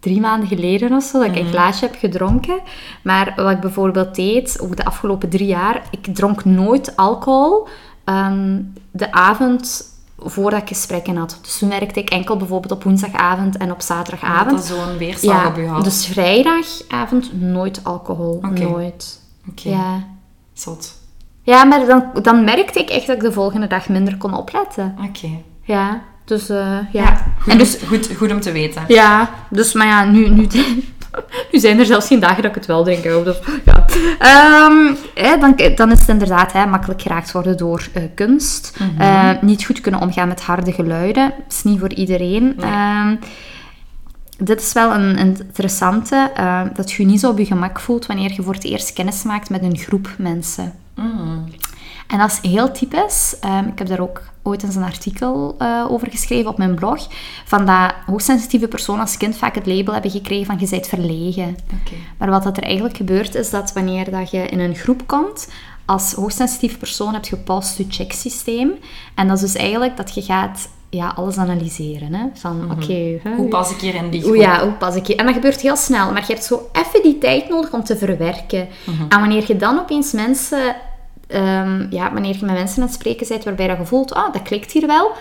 [0.00, 2.60] drie maanden geleden of zo dat ik een glaasje heb gedronken.
[3.02, 7.68] Maar wat ik bijvoorbeeld deed, ook de afgelopen drie jaar, ik dronk nooit alcohol
[8.04, 9.82] ehm, de avond
[10.24, 11.38] voordat ik gesprekken had.
[11.42, 14.50] Dus toen werkte ik enkel bijvoorbeeld op woensdagavond en op zaterdagavond.
[14.50, 15.84] Dat zo'n weerslag op je had.
[15.84, 18.40] dus vrijdagavond nooit alcohol.
[18.50, 19.20] Nooit.
[19.50, 20.04] Oké, Ja.
[20.52, 20.98] zot.
[21.42, 24.96] Ja, maar dan, dan merkte ik echt dat ik de volgende dag minder kon opletten.
[25.08, 25.28] Oké.
[25.62, 26.56] Ja, dus eh,
[26.92, 27.02] ja.
[27.02, 28.84] Ja, goed, En dus, goed, goed om te weten.
[28.88, 30.46] ja, dus, maar ja, nu, nu,
[31.52, 33.04] nu zijn er zelfs geen dagen dat ik het wel drink.
[33.04, 33.84] hè, Dus, ja.
[35.14, 38.78] Hè, dan, dan is het inderdaad hè, makkelijk geraakt worden door eh, kunst.
[38.98, 41.32] Eh, niet goed kunnen omgaan met harde geluiden.
[41.38, 42.56] Dat is niet voor iedereen.
[42.60, 43.16] Ehm,
[44.38, 48.06] dit is wel een, interessante, eh, dat je je niet zo op je gemak voelt
[48.06, 50.72] wanneer je voor het eerst kennis maakt met een groep mensen.
[50.94, 51.44] Mm.
[52.10, 53.36] En dat is heel typisch.
[53.40, 57.06] Ehm, ik heb daar ook ooit eens een artikel eh, over geschreven op mijn blog.
[57.44, 61.56] Van dat hoogsensitieve personen als kind vaak het label hebben gekregen van je bent verlegen.
[61.80, 61.94] Oké.
[62.18, 65.48] Maar wat dat er eigenlijk gebeurt is dat wanneer dat je in een groep komt,
[65.84, 68.72] als hoogsensitieve persoon heb je een pulse-to-check systeem.
[69.14, 72.14] En dat is dus eigenlijk dat je gaat ja, alles analyseren.
[72.14, 72.26] Hè?
[72.34, 74.34] Van oké, hè, Hoe pas ik hier in die groep?
[74.34, 75.16] ja, hoe pas ik hier?
[75.16, 77.96] En dat gebeurt heel snel, maar je hebt zo even die tijd nodig om te
[77.96, 78.68] verwerken.
[79.08, 80.76] En wanneer je dan opeens mensen,
[81.30, 84.32] ehm, ja, wanneer je met mensen aan het spreken bent waarbij dat je voelt, ah,
[84.32, 85.12] dat klikt hier wel,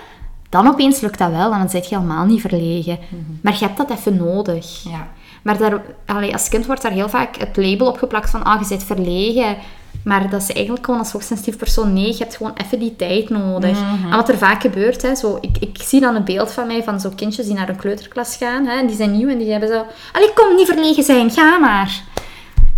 [0.49, 2.99] Dan opeens lukt dat wel en dan zit je helemaal niet verlegen.
[3.41, 4.83] Maar je hebt dat even nodig.
[4.83, 5.07] Ja.
[5.41, 8.67] Maar daar, allee, als kind wordt daar heel vaak het label opgeplakt van, ah, je
[8.67, 9.57] bent verlegen.
[10.03, 13.29] Maar dat is eigenlijk gewoon als hoogsensitief persoon, nee, je hebt gewoon even die tijd
[13.29, 13.77] nodig.
[14.03, 16.83] En wat er vaak gebeurt, hè, zo, ik, ik zie dan een beeld van mij
[16.83, 18.65] van zo kindjes die naar een kleuterklas gaan.
[18.65, 21.57] Hè, en die zijn nieuw en die hebben zo, allee, kom, niet verlegen zijn, ga
[21.57, 22.01] maar.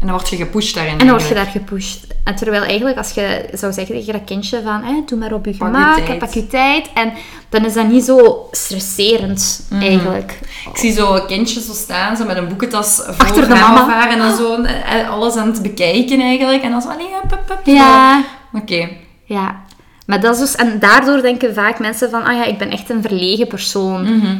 [0.01, 0.91] En dan word je gepusht daarin.
[0.91, 2.05] En dan word je daar gepusht.
[2.23, 5.55] En terwijl eigenlijk, als je zou zeggen tegen dat kindje van, doe maar op je
[5.57, 6.19] Pak gemak, tijd.
[6.19, 6.89] pak je tijd.
[6.93, 7.13] En
[7.49, 9.81] dan is dat niet zo stresserend, Mhm.
[9.81, 10.39] eigenlijk.
[10.71, 14.09] Ik zie zo kindjes zo staan, zo met een boekentas voor Achter de mama.
[14.09, 16.63] en dan zo eh, alles aan het bekijken eigenlijk.
[16.63, 17.71] En dan zo, allee, zo.
[17.71, 18.23] Ja.
[18.53, 18.89] Oké.
[19.25, 19.61] Ja,
[20.05, 20.55] maar dat is dus...
[20.55, 24.15] En daardoor denken vaak mensen van, ah ja, ik ben echt een verlegen persoon.
[24.17, 24.37] Mhm.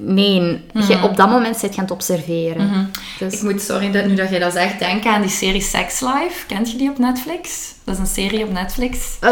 [0.00, 2.90] Nee, je, op dat moment zit je aan het observeren.
[3.18, 6.00] Dus, Ik moet, sorry, dat, nu dat jij dat zegt, denken aan die serie Sex
[6.00, 6.46] Life.
[6.46, 7.74] Kent je die op Netflix?
[7.84, 9.16] Dat is een serie op Netflix.
[9.20, 9.30] eh,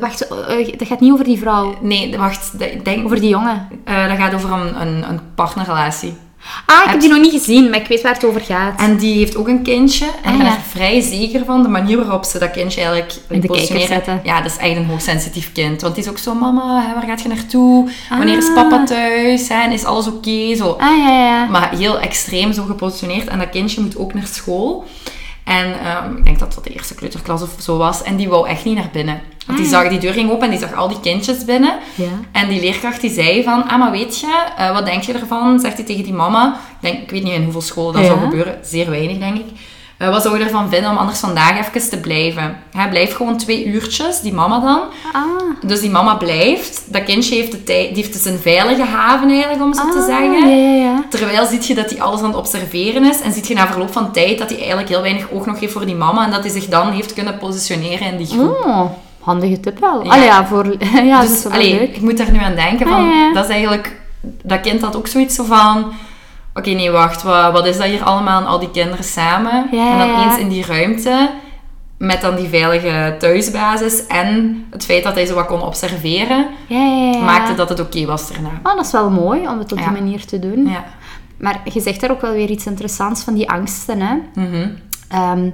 [0.00, 1.74] wacht, eh, dat gaat niet over die vrouw.
[1.80, 2.58] Nee, wacht.
[2.58, 3.68] dat- denk, Over die jongen.
[3.84, 6.14] eh, dat gaat over een, een, een partnerrelatie.
[6.66, 8.80] Ah, ik Heb heb die nog niet gezien, maar ik weet waar het over gaat.
[8.80, 10.04] En die heeft ook een kindje.
[10.04, 10.54] En Ah, ik ben ja.
[10.54, 13.88] er vrij zeker van de manier waarop ze dat kindje eigenlijk In de kijker positioneren.
[13.88, 14.20] zetten.
[14.24, 15.80] Ja, dat is echt een hoogsensitief kind.
[15.80, 17.88] Want die is ook zo, mama, hè, waar gaat je naartoe?
[18.10, 18.54] Wanneer is Ah.
[18.54, 19.48] papa thuis?
[19.48, 19.62] Hè?
[19.62, 20.54] En is alles oké?
[20.56, 20.68] Zo.
[20.80, 21.44] Ah, ja, ja.
[21.46, 23.28] Maar heel extreem zo gepositioneerd.
[23.28, 24.84] En dat kindje moet ook naar school.
[25.44, 28.02] En ehm, ik denk dat dat de eerste kleuterklas of zo was.
[28.02, 29.20] En die wou echt niet naar binnen.
[29.46, 31.78] Want die Ah, zag die deur ging open en die zag al die kindjes binnen.
[31.94, 32.08] Ja.
[32.32, 35.60] En die leerkracht die zei van, ah, maar weet je, eh, wat denk je ervan?
[35.60, 36.54] Zegt hij tegen die mama.
[36.80, 38.08] Ik, denk, ik weet niet in hoeveel scholen dat Ja.
[38.08, 38.58] zou gebeuren.
[38.64, 39.46] Zeer weinig, denk ik.
[40.02, 42.56] Eh, wat zou je ervan vinden om anders vandaag even te blijven?
[42.72, 44.80] Hij blijft gewoon twee uurtjes, die mama dan.
[45.12, 45.22] Ah,
[45.68, 46.82] Dus die mama blijft.
[46.92, 49.98] Dat kindje heeft, de tijd, die heeft dus een veilige haven eigenlijk, om zo te
[49.98, 50.48] ah, zeggen.
[50.48, 51.04] Ja, ja, ja.
[51.08, 53.20] Terwijl ziet je dat hij alles aan het observeren is.
[53.20, 55.72] En ziet je na verloop van tijd dat hij eigenlijk heel weinig oog nog heeft
[55.72, 56.24] voor die mama.
[56.24, 58.64] En dat hij zich dan heeft kunnen positioneren in die groep.
[58.64, 58.84] Oh,
[59.20, 60.04] handige tip wel.
[60.04, 60.10] Ja.
[60.10, 60.66] Allee, ja, voor...
[61.04, 61.96] ja, dat is dus wel allee, leuk.
[61.96, 62.88] ik moet daar nu aan denken.
[62.88, 63.32] Van, Ah, ja.
[63.32, 64.00] Dat is eigenlijk...
[64.42, 65.92] Dat kind had ook zoiets zo van...
[66.54, 67.22] Oké, nee, wacht.
[67.22, 68.42] Wat, wat is dat hier allemaal?
[68.42, 69.68] Al die kinderen samen.
[69.70, 70.24] Ja, en dan ja.
[70.24, 71.30] eens in die ruimte...
[71.98, 74.06] Met dan die veilige thuisbasis.
[74.06, 76.46] En het feit dat hij zo wat kon observeren...
[76.66, 77.22] Ja.
[77.22, 78.50] Maakte dat het oké was daarna.
[78.62, 80.68] Oh, dat is wel mooi om het op die manier te doen.
[80.68, 80.84] Ja.
[81.36, 84.16] Maar je zegt daar ook wel weer iets interessants van die angsten, hè.
[85.08, 85.50] Ehm,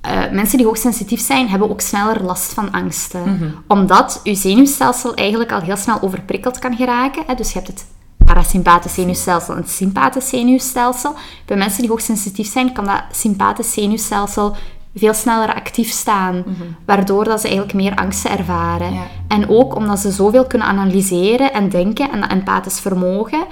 [0.00, 3.22] eh, mensen die hoogsensitief zijn, hebben ook sneller last van angsten.
[3.22, 3.50] Mhm.
[3.66, 7.22] Omdat je zenuwstelsel eigenlijk al heel snel overprikkeld kan geraken.
[7.26, 7.34] Hè?
[7.34, 7.86] Dus je hebt het
[8.32, 11.14] parasympathisch zenuwstelsel en het sympathisch zenuwstelsel.
[11.44, 14.56] Bij mensen die hoogsensitief zijn, kan dat sympathisch zenuwstelsel
[14.94, 16.44] veel sneller actief staan.
[16.86, 18.92] Waardoor dat ze eigenlijk meer angsten ervaren.
[18.92, 19.06] Ja.
[19.28, 23.44] En ook omdat ze zoveel kunnen analyseren en denken en dat empathisch vermogen,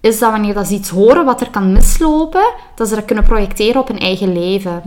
[0.00, 3.24] is dat wanneer dat ze iets horen wat er kan mislopen, dat ze dat kunnen
[3.24, 4.82] projecteren op hun eigen leven.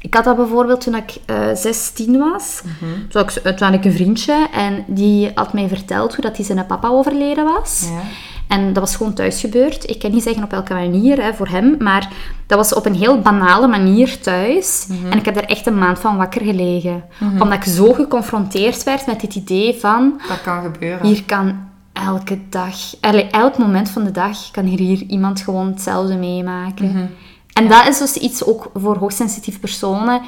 [0.00, 2.62] Ik had dat bijvoorbeeld toen ik eh 16 was.
[3.08, 6.24] Toen, had ik, eh, toen had ik een vriendje en die had mij verteld hoe
[6.24, 7.88] dat hij zijn papa overleden was.
[7.90, 8.00] Ja.
[8.48, 9.90] En dat was gewoon thuis gebeurd.
[9.90, 12.08] Ik kan niet zeggen op welke manier hè, voor hem, maar
[12.46, 14.86] dat was op een heel banale manier thuis.
[15.10, 17.04] En ik heb er echt een maand van wakker gelegen.
[17.20, 20.20] Omdat ik zo geconfronteerd werd met dit idee van...
[20.28, 21.06] Dat kan gebeuren.
[21.06, 21.58] Hier kan
[21.92, 27.10] elke dag, allee, elk moment van de dag, kan hier, hier iemand gewoon hetzelfde meemaken.
[27.52, 30.20] En dat is dus iets ook voor hoogsensitieve personen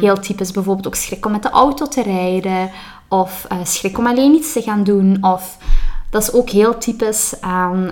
[0.00, 0.50] heel typisch.
[0.50, 2.70] Bijvoorbeeld ook schrik om met de auto te rijden.
[3.08, 5.18] Of eh, schrik om alleen iets te gaan doen.
[5.20, 5.56] Of
[6.16, 7.90] dat is ook heel typisch aan...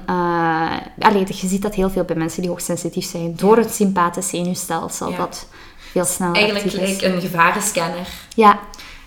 [0.98, 3.32] allee, je ziet dat heel veel bij mensen die hoogsensitief zijn.
[3.36, 5.10] Door het sympathisch zenuwstelsel.
[5.10, 5.16] Ja.
[5.16, 5.46] Dat
[5.92, 8.06] veel sneller Eigenlijk een gevarenscanner.
[8.34, 8.58] Ja.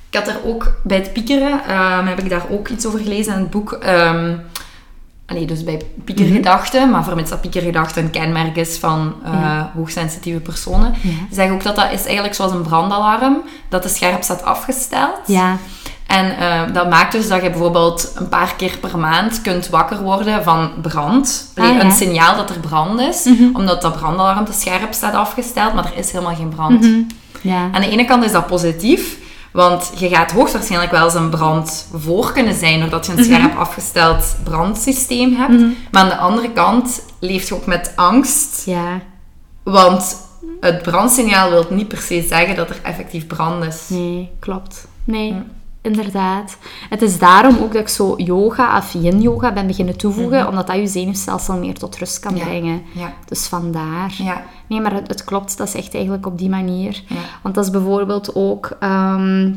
[0.10, 3.34] Ik had daar ook bij het piekeren, ehm, heb ik daar ook iets over gelezen
[3.34, 3.80] in het boek.
[5.26, 10.94] allee, dus bij piekergedachten, maar vermits dat piekergedachten een kenmerk is van eh, hoogsensitieve personen,
[11.32, 15.20] zeg ook dat dat is eigenlijk zoals een brandalarm, dat de scherp staat afgesteld.
[15.26, 15.58] Ja.
[16.08, 20.02] En eh, dat maakt dus dat je bijvoorbeeld een paar keer per maand kunt wakker
[20.02, 21.52] worden van brand.
[21.56, 21.82] Ah, ja.
[21.82, 25.98] Een signaal dat er brand is, omdat dat brandalarm te scherp staat afgesteld, maar er
[25.98, 26.88] is helemaal geen brand.
[27.42, 27.70] Ja.
[27.72, 29.18] Aan de ene kant is dat positief,
[29.52, 33.58] want je gaat hoogstwaarschijnlijk wel eens een brand voor kunnen zijn, doordat je een scherp
[33.58, 35.60] afgesteld brandsysteem hebt.
[35.92, 39.00] Maar aan de andere kant leef je ook met angst, Ja.
[39.64, 40.18] want
[40.62, 43.82] het brandsignaal wil niet per se zeggen dat er effectief brand is.
[43.88, 44.88] Nee, klopt.
[45.04, 45.36] Nee,
[45.88, 46.58] inderdaad.
[46.90, 50.76] Het is daarom ook dat ik zo yoga of yin-yoga ben beginnen toevoegen, omdat dat
[50.76, 52.44] je zenuwstelsel meer tot rust kan Ja.
[52.44, 52.82] brengen.
[52.92, 53.14] Ja.
[53.26, 54.14] Dus vandaar.
[54.18, 54.44] Ja.
[54.68, 57.04] Nee, maar het, het klopt, dat is echt eigenlijk op die manier.
[57.08, 57.16] Ja.
[57.42, 58.70] Want dat is bijvoorbeeld ook...
[58.80, 59.52] ehm,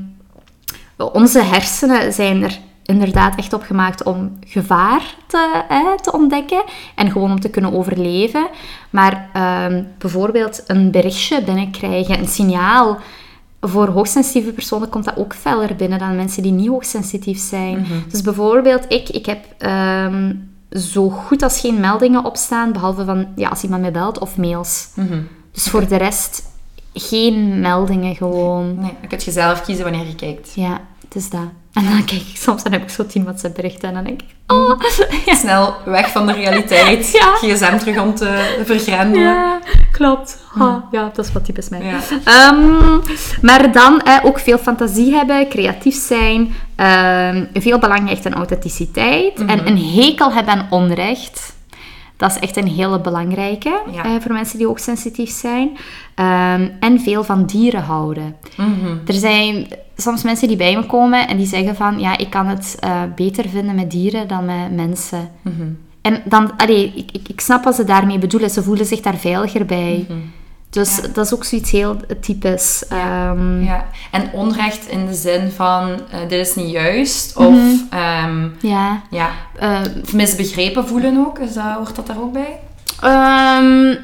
[1.12, 6.62] onze hersenen zijn er inderdaad echt op gemaakt om gevaar te, hè, te ontdekken
[6.94, 8.46] en gewoon om te kunnen overleven.
[8.90, 12.98] Maar ehm, bijvoorbeeld een berichtje binnenkrijgen, een signaal,
[13.60, 17.80] voor hoogsensitieve personen komt dat ook feller binnen dan mensen die niet hoogsensitief zijn.
[17.80, 17.92] Mhm.
[18.08, 20.34] Dus bijvoorbeeld, ik, ik heb ehm,
[20.70, 24.88] zo goed als geen meldingen opstaan, behalve van ja, als iemand mij belt of mails.
[24.94, 25.22] Mhm.
[25.52, 26.42] Dus voor de rest
[26.94, 28.80] geen meldingen gewoon.
[28.80, 30.52] Nee, dan kun je zelf kiezen wanneer je kijkt.
[30.54, 31.48] Ja, het is dat.
[31.80, 34.20] En dan kijk ik soms, dan heb ik zo tien WhatsApp berichten en dan denk
[34.22, 34.80] ik, oh,
[35.40, 37.10] Snel weg van de realiteit.
[37.20, 37.34] Ja.
[37.34, 39.24] GSM terug om te vergrendelen.
[39.26, 39.58] ja,
[39.92, 40.38] klopt.
[40.58, 41.82] Ha, ja, dat is wat typisch mij.
[41.84, 41.98] Ja.
[42.24, 42.98] Ehm,
[43.42, 49.38] maar dan eh, ook veel fantasie hebben, creatief zijn, ehm, veel belang hechten aan authenticiteit
[49.38, 49.48] Mhm.
[49.48, 51.58] en een hekel hebben aan onrecht.
[52.20, 54.04] Dat is echt een hele belangrijke Ja.
[54.04, 55.70] eh, voor mensen die hoogsensitief zijn.
[56.14, 58.36] Ehm, en veel van dieren houden.
[58.56, 58.96] Mhm.
[59.06, 59.66] Er zijn
[59.96, 61.98] soms mensen die bij me komen en die zeggen van...
[61.98, 65.30] Ja, ik kan het eh, beter vinden met dieren dan met mensen.
[65.42, 65.66] Mhm.
[66.02, 68.50] En dan, allee, ik, ik, ik snap wat ze daarmee bedoelen.
[68.50, 70.06] Ze voelen zich daar veiliger bij.
[70.70, 71.02] Dus Ja.
[71.12, 72.84] dat is ook zoiets heel typisch.
[72.88, 77.68] Ehm, Ja, en onrecht in de zin van eh, dit is niet juist, of Mhm.
[77.90, 79.02] ehm, ja.
[79.10, 79.80] ja, Eh,
[80.12, 82.58] misbegrepen voelen ook, is dat, hoort dat daar ook bij?
[83.00, 83.94] ehm,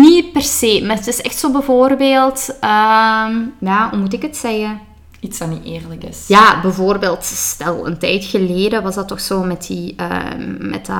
[0.00, 2.56] niet per se, maar het is echt zo bijvoorbeeld...
[2.60, 4.80] ja, hoe moet ik het zeggen?
[5.20, 6.24] Iets dat niet eerlijk is.
[6.26, 9.94] Ja, bijvoorbeeld, stel een tijd geleden was dat toch zo met die,
[10.58, 10.96] met dat,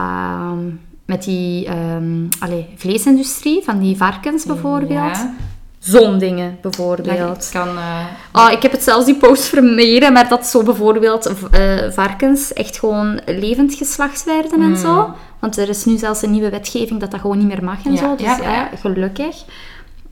[1.10, 5.16] met die ehm, allee, vleesindustrie, van die varkens bijvoorbeeld.
[5.16, 5.34] Ja.
[5.78, 7.48] Zo'n dingen bijvoorbeeld.
[7.52, 7.68] kan...
[7.68, 12.52] eh, Oh, ik heb het zelfs die post vermeden, maar dat zo bijvoorbeeld eh, varkens
[12.52, 15.14] echt gewoon levend geslacht werden en zo.
[15.38, 17.92] Want er is nu zelfs een nieuwe wetgeving dat dat gewoon niet meer mag en
[17.92, 18.16] Ja, zo.
[18.16, 18.68] Dus ja, ja, ja.
[18.80, 19.36] gelukkig.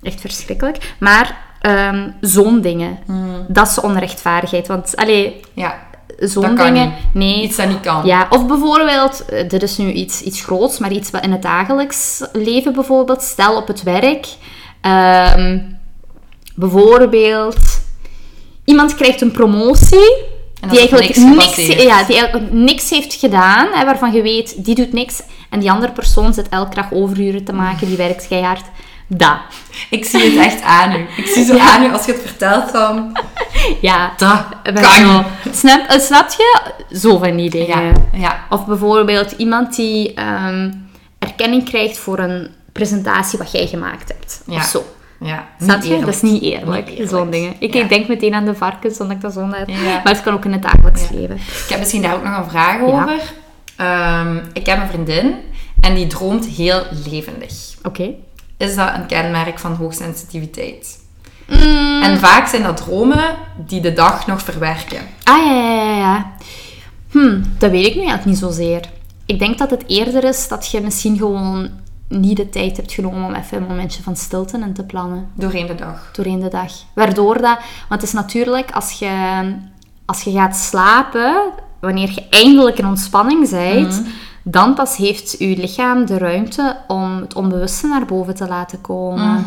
[0.03, 0.95] Echt verschrikkelijk.
[1.01, 2.99] Maar ehm, zo'n dingen,
[3.49, 4.67] dat is onrechtvaardigheid.
[4.67, 5.79] Want, allee, ja,
[6.19, 6.93] zo'n dingen...
[7.13, 7.43] Nee.
[7.43, 8.07] iets dat niet kan.
[8.07, 11.43] Ja, of bijvoorbeeld, eh, dit is nu iets, iets groots, maar iets wat in het
[11.43, 14.27] dagelijks leven bijvoorbeeld, stel op het werk,
[14.81, 15.59] ehm,
[16.55, 17.81] bijvoorbeeld,
[18.65, 20.27] iemand krijgt een promotie
[20.69, 24.93] die eigenlijk, niks ja, die eigenlijk niks heeft gedaan, hè, waarvan je weet, die doet
[24.93, 28.65] niks, en die andere persoon zit elke dag overuren te maken, die werkt keihard.
[29.11, 29.37] Dat.
[29.91, 31.07] Ik zie het echt aan u.
[31.17, 31.71] Ik zie zo Ja.
[31.71, 33.17] aan u als je het vertelt van...
[33.81, 34.13] Ja.
[34.17, 35.25] Dat ben kan.
[35.53, 36.73] Snap, eh, snap je?
[36.97, 37.85] Zo van die dingen.
[37.87, 38.45] Ja, ja.
[38.51, 40.73] Of bijvoorbeeld iemand die ehm,
[41.19, 44.43] erkenning krijgt voor een presentatie wat jij gemaakt hebt.
[44.47, 44.57] Ja.
[44.57, 44.85] Of zo.
[45.21, 45.49] ja.
[45.61, 45.99] Snap je?
[46.01, 46.91] Dat is niet eerlijk.
[47.09, 47.55] Zo'n dingen.
[47.59, 47.85] Ik Ja.
[47.85, 49.41] denk meteen aan de varkens, omdat ik dat zo.
[49.41, 49.65] Ja.
[50.05, 51.37] Maar het kan ook in het dagelijks leven.
[51.37, 53.21] Ik heb misschien daar ook nog een vraag over.
[53.77, 55.35] Ehm, ik heb een vriendin
[55.81, 57.53] en die droomt heel levendig.
[57.83, 58.11] Oké.
[58.57, 60.99] Is dat een kenmerk van hoogsensitiviteit?
[61.49, 64.99] Mm, En vaak zijn dat dromen die de dag nog verwerken.
[65.25, 66.33] Ah, ja, ja, ja, ja.
[67.11, 68.81] Hm, dat weet ik nu eigenlijk niet zozeer.
[69.27, 71.71] Ik denk dat het eerder is dat je misschien gewoon
[72.09, 75.29] niet de tijd hebt genomen om even een momentje van stilte in te plannen.
[75.35, 76.11] Doorheen de dag.
[76.13, 76.73] doorheen de dag.
[76.95, 77.59] Waardoor dat...
[77.89, 79.43] Want het is natuurlijk, als je,
[80.07, 81.35] als je gaat slapen,
[81.81, 84.03] wanneer je eindelijk in ontspanning bent,
[84.43, 89.45] dan pas heeft je lichaam de ruimte om het onbewuste naar boven te laten komen.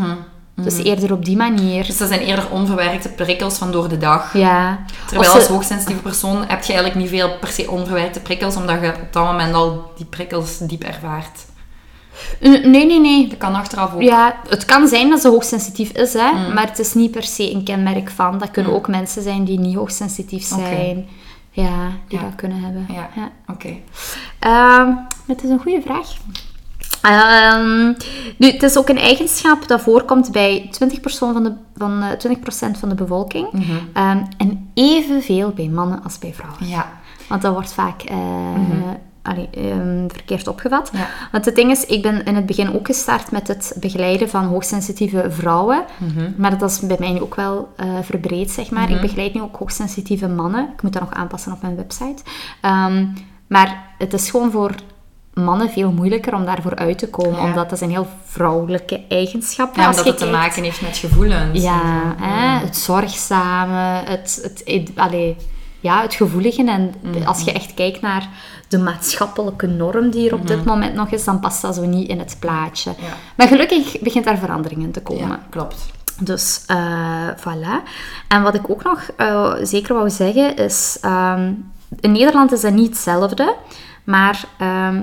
[0.56, 1.86] Dus eerder op die manier.
[1.86, 4.34] Dus dat zijn eerder onverwerkte prikkels van door de dag.
[4.38, 4.80] Ja.
[5.08, 8.82] Terwijl als ze- hoogsensitieve persoon heb je eigenlijk niet veel per se onverwerkte prikkels, omdat
[8.82, 11.46] je op dat moment al die prikkels diep ervaart.
[12.40, 13.28] Nee, nee, nee.
[13.28, 14.02] Dat kan achteraf ook.
[14.02, 16.54] Ja, het kan zijn dat ze hoogsensitief is, hè, Mm.
[16.54, 18.38] maar het is niet per se een kenmerk van.
[18.38, 21.08] Dat kunnen ook mensen zijn die niet hoogsensitief zijn.
[21.52, 22.24] Ja, die Ja.
[22.26, 22.86] dat kunnen hebben.
[22.90, 23.10] Ja.
[23.16, 23.32] ja.
[23.48, 23.76] Oké.
[24.40, 24.88] Ehm,
[25.28, 26.08] het is een goede vraag.
[27.02, 27.94] Ehm,
[28.38, 32.78] nu, het is ook een eigenschap dat voorkomt bij 20%, van de, van, eh, 20
[32.80, 33.48] van de bevolking.
[33.94, 36.68] Ehm, en evenveel bij mannen als bij vrouwen.
[36.68, 36.90] Ja.
[37.28, 38.18] Want dat wordt vaak eh,
[39.22, 40.90] allee, ehm, verkeerd opgevat.
[40.94, 41.08] Ja.
[41.32, 44.46] Want het ding is, ik ben in het begin ook gestart met het begeleiden van
[44.46, 45.84] hoogsensitieve vrouwen.
[46.38, 48.90] Maar dat is bij mij nu ook wel eh, verbreed, zeg maar.
[48.92, 50.70] Ik begeleid nu ook hoogsensitieve mannen.
[50.74, 52.24] Ik moet dat nog aanpassen op mijn website.
[53.48, 54.76] Maar het is gewoon voor
[55.34, 57.40] mannen veel moeilijker om daarvoor uit te komen.
[57.40, 57.46] Ja.
[57.46, 59.82] Omdat dat zijn heel vrouwelijke eigenschappen.
[59.82, 61.62] Ja, omdat het te maken heeft met gevoelens.
[61.62, 65.36] Ja, hè, het zorgzame, het, het, het, allee,
[65.80, 66.66] ja, het gevoelige.
[66.66, 67.24] En Mhm.
[67.28, 68.30] als je echt kijkt naar
[68.68, 72.10] de maatschappelijke norm die er op dit moment nog is, dan past dat zo niet
[72.10, 72.90] in het plaatje.
[72.92, 73.06] Mhm.
[73.06, 73.14] Ja.
[73.36, 75.28] Maar gelukkig begint daar verandering in te komen.
[75.28, 75.86] Ja, klopt.
[76.20, 77.88] Dus eh, voilà.
[78.28, 81.52] En wat ik ook nog eh, zeker wou zeggen is, ehm,
[82.00, 83.56] in Nederland is dat niet hetzelfde,
[84.04, 85.02] maar ehm,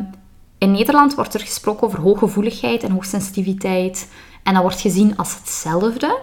[0.59, 4.09] in Nederland wordt er gesproken over hooggevoeligheid en hoogsensitiviteit.
[4.43, 6.19] En dat wordt gezien als hetzelfde.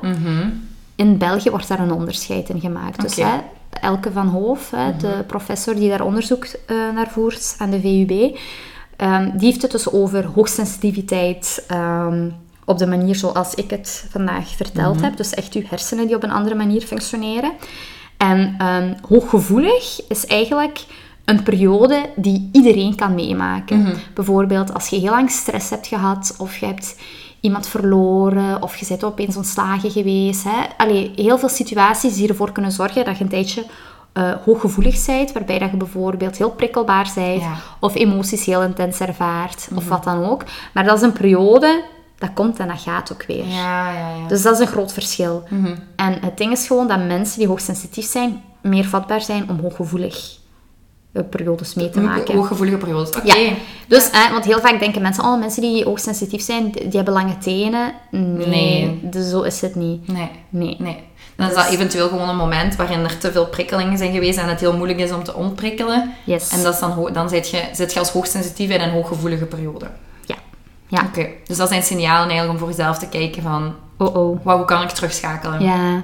[0.96, 3.02] In België wordt daar een onderscheid in gemaakt.
[3.02, 3.40] Dus hè,
[3.82, 8.38] Elke van Hoof, hè, de professor die daar onderzoek eh, naar voert aan de VUB,
[8.96, 12.30] ehm, die heeft het dus over hoogsensitiviteit, ehm,
[12.66, 15.18] op de manier zoals ik het vandaag verteld heb.
[15.18, 17.52] Dus echt uw hersenen die op een andere manier functioneren.
[18.18, 20.86] En ehm, hooggevoelig is eigenlijk
[21.26, 23.94] een periode die iedereen kan meemaken.
[24.14, 26.96] Bijvoorbeeld als je heel lang stress hebt gehad of je hebt
[27.40, 30.44] iemand verloren of je bent opeens ontslagen geweest.
[30.44, 30.66] Hè.
[30.78, 33.66] Allee, heel veel situaties die ervoor kunnen zorgen dat je een tijdje
[34.14, 37.54] eh, hooggevoelig bent, waarbij dat je bijvoorbeeld heel prikkelbaar bent Ja.
[37.80, 40.44] of emoties heel intens ervaart of wat dan ook.
[40.74, 41.84] Maar dat is een periode,
[42.18, 43.46] dat komt en dat gaat ook weer.
[43.48, 44.28] Ja, ja, ja.
[44.28, 45.44] Dus dat is een groot verschil.
[45.96, 50.44] En het ding is gewoon dat mensen die hoogsensitief zijn, meer vatbaar zijn om hooggevoelig
[51.24, 52.36] periodes mee te maken.
[52.36, 53.10] Hooggevoelige periodes.
[53.10, 53.36] Oké.
[53.38, 53.54] Ja,
[53.88, 57.38] dus, hè, want heel vaak denken mensen, oh, mensen die hoogsensitief zijn, die hebben lange
[57.38, 57.94] tenen.
[58.12, 59.00] Nee, Nee.
[59.02, 60.08] dus zo is het niet.
[60.08, 60.30] Nee.
[60.50, 60.76] Nee.
[60.80, 61.04] Nee.
[61.36, 64.48] Dan is dat eventueel gewoon een moment waarin er te veel prikkelingen zijn geweest en
[64.50, 66.14] het heel moeilijk is om te ontprikkelen.
[66.24, 66.50] Yes.
[66.50, 69.86] En dat is dan, dan zit, je, zit je als hoogsensitief in een hooggevoelige periode.
[70.26, 70.36] Ja.
[70.88, 71.04] Ja.
[71.08, 71.28] Oké.
[71.48, 74.40] Dus dat zijn signalen eigenlijk om voor jezelf te kijken van, Oh, oh.
[74.44, 75.64] hoe kan ik terugschakelen?
[75.64, 76.04] Ja.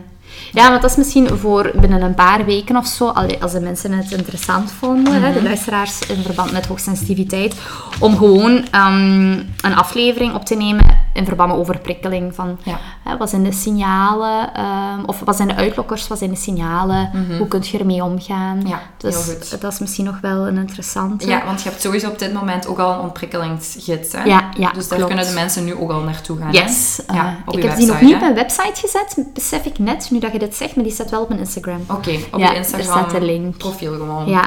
[0.52, 3.08] Ja, want dat is misschien voor binnen een paar weken of zo,
[3.40, 7.56] als de mensen het interessant vonden, hè, de luisteraars in verband met hoogsensitiviteit,
[8.00, 12.36] om gewoon ehm, een aflevering op te nemen in verband met overprikkeling.
[12.36, 12.78] Van, Ja.
[13.04, 17.12] hè, wat zijn de signalen, ehm, of wat zijn de uitlokkers, wat zijn de signalen,
[17.38, 18.62] hoe kun je ermee omgaan.
[18.68, 19.62] Ja, dus heel goed.
[19.62, 21.28] dat is misschien nog wel een interessante.
[21.28, 24.24] Ja, want je hebt sowieso op dit moment ook al een ontprikkelingsgids, hè?
[24.24, 25.14] Ja, ja, Dus daar klopt.
[25.14, 26.62] kunnen de mensen nu ook al naartoe gaan, hè?
[26.62, 27.02] Yes.
[27.06, 28.26] eh, Ja, op ik heb die nog niet op hè?
[28.26, 31.22] mijn website gezet, besef ik net, nu dat je dit zegt, maar die staat wel
[31.22, 31.82] op mijn Instagram.
[31.90, 33.58] Oké, op je Instagram staat de link.
[33.58, 34.28] profiel gewoon.
[34.30, 34.46] Ja.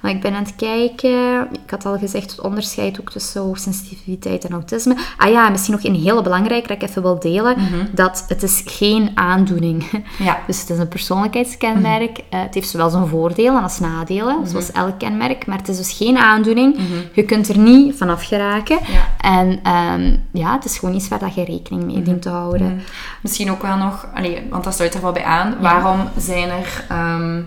[0.00, 1.48] Maar ik ben aan het kijken.
[1.64, 4.96] Ik had al gezegd het onderscheid ook tussen hoogsensitiviteit en autisme.
[5.16, 7.56] Ah ja, misschien nog een hele belangrijke dat ik even wil delen.
[7.92, 9.84] Dat het is geen aandoening.
[10.18, 10.38] Ja.
[10.46, 12.18] Dus het is een persoonlijkheidskenmerk.
[12.30, 15.46] Eh, het heeft zowel zijn voordelen als nadelen, zoals elk kenmerk.
[15.46, 16.76] Maar het is dus geen aandoening.
[17.12, 18.78] Je kunt er niet vanaf geraken.
[18.86, 19.08] Ja.
[19.20, 22.82] En ehm, ja, het is gewoon iets waar dat je rekening mee dient te houden.
[23.22, 25.56] Misschien ook wel nog, allee, want dat sluit er wel bij aan.
[25.60, 26.84] Waarom zijn er...
[26.88, 27.40] ehm,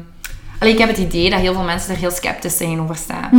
[0.64, 3.30] allee, ik heb het idee dat heel veel mensen er heel sceptisch tegenover staan.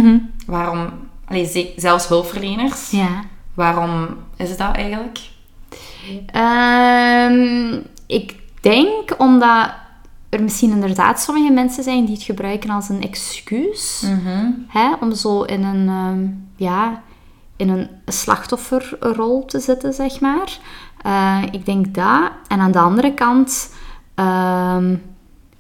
[0.47, 0.89] Waarom...
[1.29, 2.91] Allee, ze- zelfs hulpverleners.
[2.91, 3.23] Ja.
[3.55, 5.19] Waarom is het dat eigenlijk?
[6.27, 9.71] Ehm, ik denk omdat
[10.29, 14.05] er misschien inderdaad sommige mensen zijn die het gebruiken als een excuus.
[14.69, 17.03] Hè, om zo in een, ehm, ja,
[17.57, 20.59] in een slachtofferrol te zitten, zeg maar.
[21.03, 22.31] Eh, ik denk dat.
[22.49, 23.73] En aan de andere kant,
[24.15, 24.97] ehm,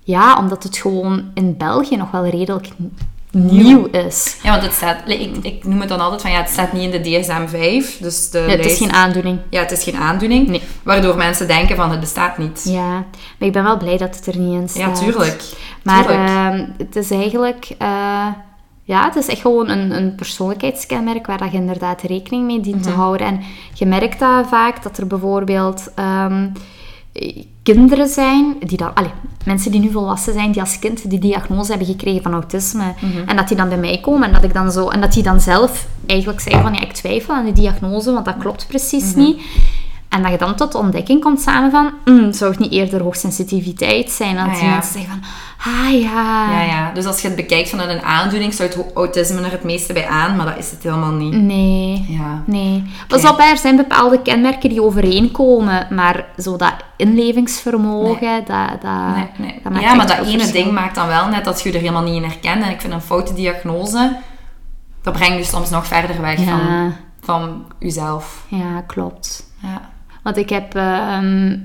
[0.04, 2.68] ja, omdat het gewoon in België nog wel redelijk
[3.30, 4.36] nieuw is.
[4.42, 4.96] Ja, want het staat...
[5.06, 8.00] Ik, ik noem het dan altijd van, ja, het staat niet in de DSM-5.
[8.00, 9.38] Dus de Ja, het is geen aandoening.
[9.50, 10.48] Ja, het is geen aandoening.
[10.48, 10.62] Nee.
[10.82, 12.62] Waardoor mensen denken van, het bestaat niet.
[12.64, 12.88] Ja,
[13.38, 14.98] maar ik ben wel blij dat het er niet in staat.
[14.98, 15.42] Ja, tuurlijk.
[15.82, 16.28] Maar Tuurlijk.
[16.28, 17.74] ehm, het is eigenlijk...
[17.78, 18.26] eh,
[18.86, 22.82] ja, het is echt gewoon een, een persoonlijkheidskenmerk waar dat je inderdaad rekening mee dient
[22.82, 22.98] te Mhm.
[22.98, 23.26] houden.
[23.26, 23.40] En
[23.74, 26.62] je merkt dat vaak, dat er bijvoorbeeld ehm, eh,
[27.62, 29.10] kinderen zijn, die dan, allee,
[29.44, 32.94] mensen die nu volwassen zijn, die als kind die diagnose hebben gekregen van autisme.
[33.00, 33.28] Mhm.
[33.28, 34.88] En dat die dan bij mij komen en dat ik dan zo...
[34.88, 38.24] En dat die dan zelf eigenlijk zeggen van, ja, ik twijfel aan de diagnose, want
[38.24, 39.18] dat klopt precies Mhm.
[39.18, 39.42] niet.
[40.14, 43.02] En dat je dan tot de ontdekking komt samen van, "Hmm, zou het niet eerder
[43.02, 44.36] hoogsensitiviteit zijn?
[44.36, 44.70] Dat Ah, die ja.
[44.70, 46.90] mensen zeggen van, ah ja, Ja, ja.
[46.92, 50.06] Dus als je het bekijkt vanuit een aandoening, sluit ho- autisme er het meeste bij
[50.08, 51.32] aan, maar dat is het helemaal niet.
[51.42, 52.06] nee.
[52.08, 52.42] Ja.
[52.46, 52.84] Nee.
[53.08, 59.26] Pas op, er zijn bepaalde kenmerken die overeenkomen, maar zo dat inlevingsvermogen, dat, dat, Nee,
[59.38, 59.60] nee.
[59.62, 60.62] dat maakt ja, maar dat ene verschil.
[60.62, 62.62] ding maakt dan wel net dat je er helemaal niet in herkent.
[62.64, 64.16] En ik vind een foute diagnose,
[65.02, 66.44] dat brengt je soms nog verder weg Ja.
[66.46, 68.44] van, van jezelf.
[68.48, 69.52] Ja, klopt.
[69.62, 69.92] Ja.
[70.24, 70.74] Want ik heb...
[70.74, 71.56] ehm,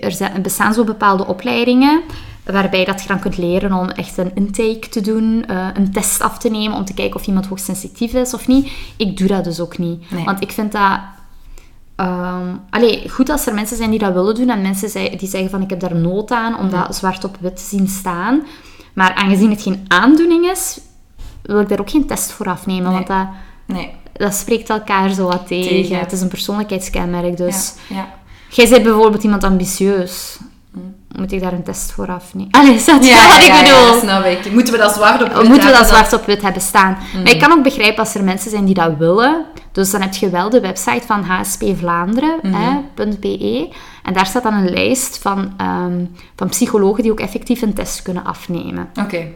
[0.00, 2.02] er zijn, bestaan zo bepaalde opleidingen
[2.44, 6.20] waarbij dat je dan kunt leren om echt een intake te doen, eh, een test
[6.20, 8.72] af te nemen om te kijken of iemand hoogsensitief is of niet.
[8.96, 10.10] Ik doe dat dus ook niet.
[10.10, 10.24] Nee.
[10.24, 11.00] Want ik vind dat...
[12.70, 15.62] allee, goed als er mensen zijn die dat willen doen en mensen die zeggen van
[15.62, 18.42] ik heb daar nood aan om dat zwart op wit te zien staan.
[18.94, 20.80] Maar aangezien het geen aandoening is,
[21.42, 22.92] wil ik daar ook geen test voor afnemen.
[22.92, 22.92] Nee.
[22.92, 23.26] Want dat,
[23.66, 23.90] Nee.
[24.12, 25.68] dat spreekt elkaar zo wat tegen.
[25.68, 25.98] Tegen.
[25.98, 27.74] Het is een persoonlijkheidskenmerk, dus...
[27.88, 27.96] Ja.
[27.96, 28.14] ja.
[28.48, 30.38] Jij bent bijvoorbeeld iemand ambitieus.
[31.16, 32.50] Moet ik daar een test voor afnemen?
[32.58, 34.00] Allee, is dat Ja, wat ik bedoel?
[34.00, 34.52] snap ik.
[34.52, 36.98] Moeten we dat zwart op wit Moeten we dat zwart op wit hebben staan?
[37.14, 39.44] Maar ik kan ook begrijpen als er mensen zijn die dat willen.
[39.72, 43.68] Dus dan heb je wel de website van hspvlaanderen.be.
[44.02, 46.04] En daar staat dan een lijst van, ehm,
[46.36, 48.88] van psychologen die ook effectief een test kunnen afnemen.
[49.00, 49.26] Oké.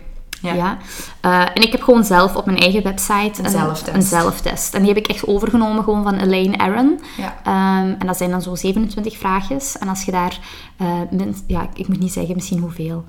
[0.43, 0.55] Ja.
[0.55, 0.79] Ja.
[1.21, 3.97] Eh, en ik heb gewoon zelf op mijn eigen website een, zelftest.
[3.97, 4.75] een zelftest.
[4.75, 7.01] En die heb ik echt overgenomen gewoon van Elaine Aron.
[7.17, 7.37] Ja.
[7.45, 9.79] Ehm, en dat zijn dan zo 27 vraagjes.
[9.79, 10.39] En als je daar,
[10.77, 11.01] eh,
[11.47, 13.05] ja, ik moet niet zeggen misschien hoeveel.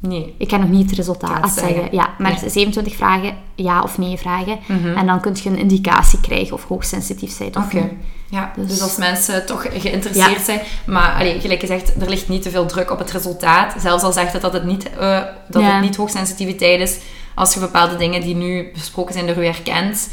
[0.00, 0.34] Nee.
[0.38, 1.74] Ik kan nog niet het resultaat zeggen.
[1.74, 1.94] zeggen.
[1.94, 2.40] Ja, maar Nee.
[2.40, 2.48] Mhm.
[2.50, 4.58] 27 vragen, ja of nee vragen.
[4.96, 7.84] En dan kun je een indicatie krijgen of hoogsensitief bent of niet.
[8.30, 8.68] Ja, dus...
[8.68, 10.42] Dus- als mensen toch geïnteresseerd Ja.
[10.44, 13.74] zijn, maar allee, gelijk gezegd, er ligt niet te veel druk op het resultaat.
[13.80, 15.72] Zelfs al zegt het dat het niet, eh, dat Ja.
[15.72, 16.98] het niet hoogsensitiviteit is,
[17.34, 20.08] als je bepaalde dingen die nu besproken zijn door u herkent,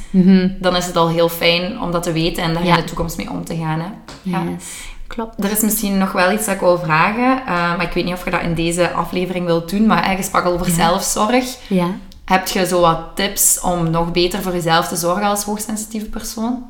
[0.59, 2.75] dan is het al heel fijn om dat te weten en daar Ja.
[2.75, 3.79] in de toekomst mee om te gaan.
[3.79, 3.87] Hè.
[4.21, 4.43] Ja.
[4.43, 4.65] Yes.
[5.13, 5.43] Klopt.
[5.43, 8.13] Er is misschien nog wel iets dat ik wil vragen, eh, maar ik weet niet
[8.13, 11.45] of je dat in deze aflevering wilt doen, maar je sprak al over zelfzorg.
[11.69, 11.87] Ja.
[12.25, 16.63] Heb je zo wat tips om nog beter voor jezelf te zorgen als hoogsensitieve persoon?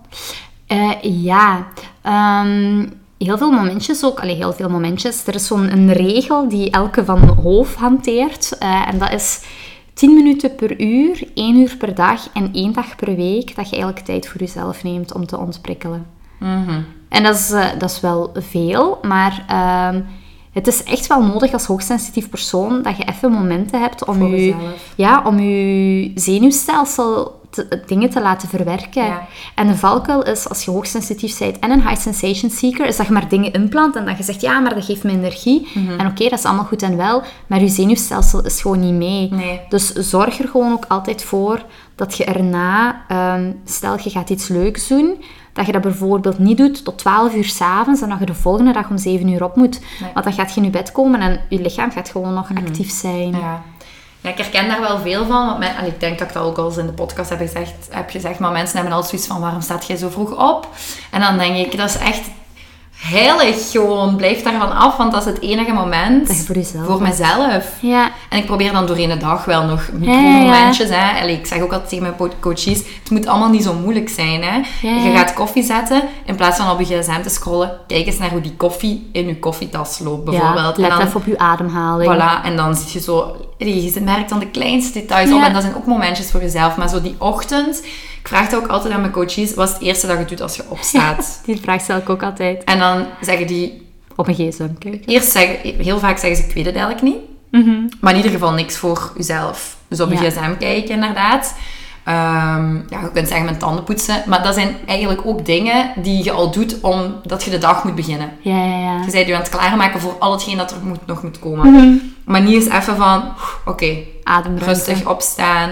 [0.67, 1.65] Eh, ja,
[2.01, 2.85] Ehm,
[3.17, 4.19] heel veel momentjes ook.
[4.19, 5.27] Allee, heel veel momentjes.
[5.27, 8.57] Er is zo'n een regel die elke van Hoof hanteert.
[8.57, 9.41] eh, en dat is
[9.93, 13.75] 10 minuten per uur, 1 uur per dag en 1 dag per week dat je
[13.75, 16.05] eigenlijk tijd voor jezelf neemt om te ontprikkelen.
[17.13, 20.01] En dat is, eh, dat is wel veel, maar ehm,
[20.51, 24.27] het is echt wel nodig als hoogsensitief persoon dat je even momenten hebt om Voor
[24.29, 24.91] je, jezelf.
[24.95, 29.03] ja, om je zenuwstelsel te- dingen te laten verwerken.
[29.05, 29.27] Ja.
[29.55, 33.05] En de valkuil is, als je hoogsensitief bent en een high sensation seeker, is dat
[33.07, 35.67] je maar dingen inplant en dat je zegt, ja, maar dat geeft me energie.
[35.73, 35.99] Mhm.
[35.99, 39.29] En oké, dat is allemaal goed en wel, maar je zenuwstelsel is gewoon niet mee.
[39.31, 39.61] Nee.
[39.69, 44.47] Dus zorg er gewoon ook altijd voor dat je erna, ehm, stel je gaat iets
[44.47, 45.23] leuks doen,
[45.53, 48.73] dat je dat bijvoorbeeld niet doet tot 12 uur s'avonds en dat je de volgende
[48.73, 49.79] dag om 7 uur op moet.
[49.99, 50.13] Nee.
[50.13, 52.91] Want dan gaat je in je bed komen en je lichaam gaat gewoon nog actief
[52.91, 53.31] zijn.
[53.31, 53.63] Ja.
[54.21, 55.45] ja, ik herken daar wel veel van.
[55.45, 57.39] Want mijn, allee, ik denk dat ik dat ook al eens in de podcast heb
[57.39, 58.39] gezegd, heb gezegd.
[58.39, 60.67] Maar mensen hebben altijd zoiets van, waarom staat jij zo vroeg op?
[61.11, 62.29] En dan denk ik, dat is echt
[63.03, 64.15] heilig gewoon.
[64.15, 67.65] Blijf daarvan af, want dat is het enige moment Dat je voor jezelf voor mezelf.
[67.79, 70.89] Ja, En ik probeer dan doorheen de dag wel nog Ja, ja, micromomentjes.
[70.89, 71.21] Hè.
[71.21, 74.43] Allee, ik zeg ook altijd tegen mijn coaches, het moet allemaal niet zo moeilijk zijn.
[74.43, 74.55] Hè.
[74.87, 75.17] Ja, Je ja.
[75.17, 78.41] gaat koffie zetten, in plaats van op je gsm te scrollen, kijk eens naar hoe
[78.41, 80.75] die koffie in je koffietas loopt, bijvoorbeeld.
[80.75, 82.13] ja let en dan, even op je ademhaling.
[82.13, 83.35] Voilà, en dan zie je zo...
[83.57, 85.37] Je merkt dan de kleinste details op.
[85.37, 85.45] Ja.
[85.45, 86.77] En dat zijn ook momentjes voor jezelf.
[86.77, 87.81] Maar zo die ochtend...
[88.23, 89.53] Ik vraag het ook altijd aan mijn coaches.
[89.53, 91.39] Wat is het eerste dat je doet als je opstaat?
[91.45, 92.63] Die vraag stel ik ook altijd.
[92.63, 93.87] En dan zeggen die...
[94.15, 95.01] Op een gsm kijken.
[95.05, 95.75] Eerst zeggen...
[95.83, 97.17] Heel vaak zeggen ze, ik weet het eigenlijk niet.
[98.01, 99.77] Maar in ieder geval niks voor jezelf.
[99.87, 100.17] Dus op Ja.
[100.17, 101.55] gsm kijken, inderdaad.
[102.03, 104.23] Ehm, ja, je kunt zeggen mijn tanden poetsen.
[104.25, 107.95] Maar dat zijn eigenlijk ook dingen die je al doet omdat je de dag moet
[107.95, 108.29] beginnen.
[108.41, 109.03] Ja, ja, ja.
[109.05, 112.01] Je bent je aan het klaarmaken voor al hetgeen dat er moet, nog moet komen.
[112.25, 113.23] Maar niet eens even van...
[113.65, 114.65] Oké, Ademruimte.
[114.65, 115.69] rustig opstaan.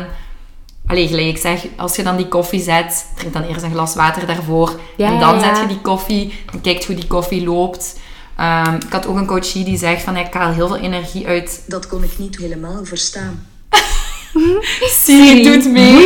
[0.91, 3.95] Allee, gelijk ik zeg, als je dan die koffie zet, drink dan eerst een glas
[3.95, 4.79] water daarvoor.
[4.97, 5.41] Ja, en dan ja.
[5.41, 7.99] zet je die koffie en kijkt hoe die koffie loopt.
[8.37, 11.63] Ehm, ik had ook een coachie die zegt van, ik haal heel veel energie uit.
[11.67, 13.47] Dat kon ik niet helemaal verstaan.
[15.03, 16.05] Siri doet mee.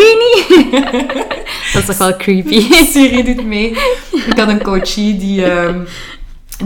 [1.73, 2.73] Dat is toch wel creepy.
[2.91, 3.69] Siri doet mee.
[4.11, 5.85] Ik had een coachie die, ehm,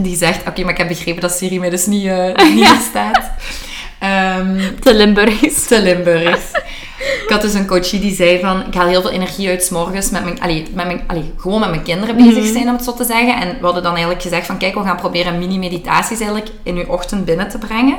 [0.00, 3.30] die zegt, oké, maar ik heb begrepen dat Siri mij dus niet, eh niet verstaat.
[4.00, 5.66] Ehm, Te Limburgs.
[5.66, 6.42] te Limburgs.
[7.24, 9.68] Ik had dus een coachie die zei van, ik haal heel veel energie uit 's
[9.70, 12.84] morgens met mijn, allee, met mijn, allee, gewoon met mijn kinderen bezig zijn, om het
[12.84, 13.34] zo te zeggen.
[13.36, 16.84] En we hadden dan eigenlijk gezegd van, kijk, we gaan proberen mini-meditaties eigenlijk in uw
[16.86, 17.98] ochtend binnen te brengen.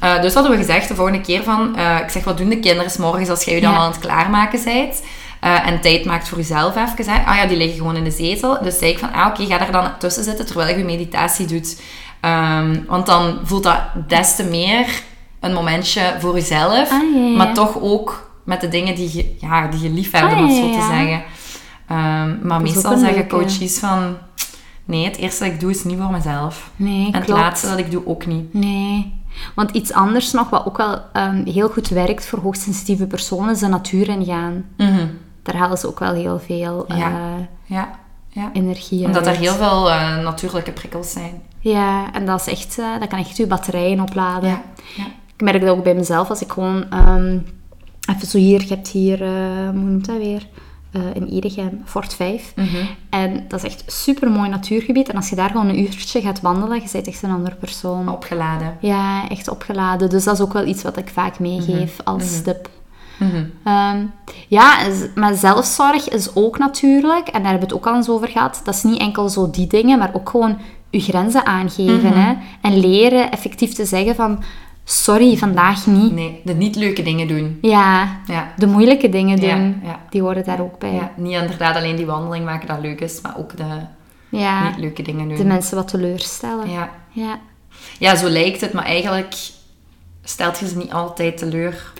[0.00, 2.60] Eh, dus hadden we gezegd de volgende keer van, eh, ik zeg, wat doen de
[2.60, 3.78] kinderen 's morgens als jij je dan Ja.
[3.78, 5.02] aan het klaarmaken bent?
[5.40, 7.12] Eh, en tijd maakt voor jezelf even.
[7.12, 7.24] Hè?
[7.26, 8.58] Ah ja, die liggen gewoon in de zetel.
[8.62, 11.46] Dus zei ik van, ah oké, ga er dan tussen zitten terwijl je je meditatie
[11.46, 11.80] doet.
[12.20, 14.86] Ehm, want dan voelt dat des te meer
[15.46, 16.90] een momentje voor jezelf.
[16.92, 17.36] Ah, ja, ja.
[17.36, 20.46] Maar toch ook met de dingen die je, ja, die je lief hebt, Ah, om
[20.46, 21.22] het ja, zo te zeggen.
[21.86, 24.16] Ehm, maar meestal zeggen coaches van...
[24.84, 26.70] Nee, het eerste dat ik doe is niet voor mezelf.
[26.76, 28.54] Nee, en het laatste dat ik doe ook niet.
[28.54, 29.14] Nee.
[29.54, 33.58] Want iets anders nog, wat ook wel ehm, heel goed werkt voor hoogsensitieve personen, is
[33.58, 34.64] de natuur ingaan.
[34.76, 35.06] Mhm.
[35.42, 37.12] Daar halen ze ook wel heel veel eh, Ja.
[37.64, 37.90] Ja,
[38.28, 38.50] ja.
[38.52, 39.16] energie uit.
[39.16, 41.42] Omdat er heel veel eh, natuurlijke prikkels zijn.
[41.60, 44.48] Ja, en dat is echt, eh, dat kan echt je batterijen opladen.
[44.48, 44.62] Ja,
[44.96, 45.04] ja.
[45.36, 46.84] Ik merk dat ook bij mezelf, als ik gewoon...
[46.90, 47.38] ehm,
[48.14, 50.46] even zo hier, je hebt hier, eh, hoe noemt dat weer?
[50.92, 52.52] Eh, in Edegem, Fort 5.
[52.56, 52.76] Mhm.
[53.10, 55.08] En dat is echt een super mooi natuurgebied.
[55.08, 58.08] En als je daar gewoon een uurtje gaat wandelen, je bent echt een andere persoon.
[58.08, 58.76] Opgeladen.
[58.80, 60.10] Ja, echt opgeladen.
[60.10, 62.68] Dus dat is ook wel iets wat ik vaak meegeef als tip.
[63.64, 64.04] Ehm,
[64.48, 64.76] ja,
[65.14, 68.60] maar zelfzorg is ook natuurlijk, en daar hebben we het ook al eens over gehad,
[68.64, 70.58] dat is niet enkel zo die dingen, maar ook gewoon
[70.90, 72.12] je grenzen aangeven.
[72.12, 72.34] hè?
[72.60, 74.42] En leren effectief te zeggen van,
[74.88, 76.12] sorry, vandaag niet.
[76.12, 77.58] Nee, de niet leuke dingen doen.
[77.62, 78.52] Ja, Ja.
[78.56, 80.00] de moeilijke dingen doen, ja.
[80.10, 80.92] die horen daar ook bij.
[80.92, 81.12] ja.
[81.16, 83.64] Niet inderdaad alleen die wandeling maken dat leuk is, maar ook de
[84.28, 85.36] Ja, niet leuke dingen doen.
[85.36, 86.70] de mensen wat teleurstellen.
[86.70, 86.90] ja.
[87.10, 87.38] Ja.
[87.98, 89.34] ja, zo lijkt het, maar eigenlijk
[90.22, 91.92] stelt je ze niet altijd teleur.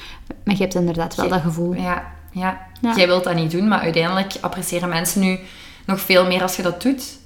[0.44, 1.74] Maar je hebt inderdaad wel Je- dat gevoel.
[1.74, 2.66] Ja, ja.
[2.96, 5.38] Jij wilt dat niet doen, maar uiteindelijk appreciëren mensen nu
[5.86, 7.18] nog veel meer als je dat doet.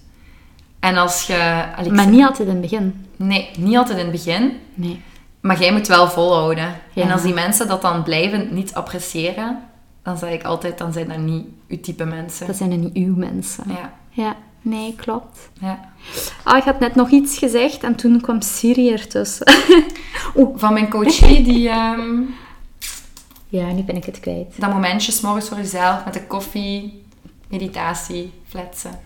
[0.81, 1.65] En als je...
[1.91, 3.07] Maar niet altijd in het begin.
[3.17, 4.53] Nee, niet altijd in het begin.
[4.75, 5.03] Nee.
[5.41, 6.75] Maar jij moet wel volhouden.
[6.93, 7.03] Ja.
[7.03, 9.63] En als die mensen dat dan blijvend niet appreciëren,
[10.03, 12.47] dan zeg ik altijd, dan zijn dat niet uw type mensen.
[12.47, 13.65] Dat zijn er niet uw mensen.
[13.69, 15.51] Ja, Ja, nee, klopt.
[15.61, 15.81] ja.
[16.43, 19.53] Ah, ik had net nog iets gezegd en toen kwam Siri ertussen.
[20.55, 22.21] Van mijn coachie, die ehm,
[23.49, 24.61] ja, nu ben ik het kwijt.
[24.61, 27.03] dat momentje 's morgens voor jezelf met de koffie,
[27.49, 28.99] meditatie, fletsen.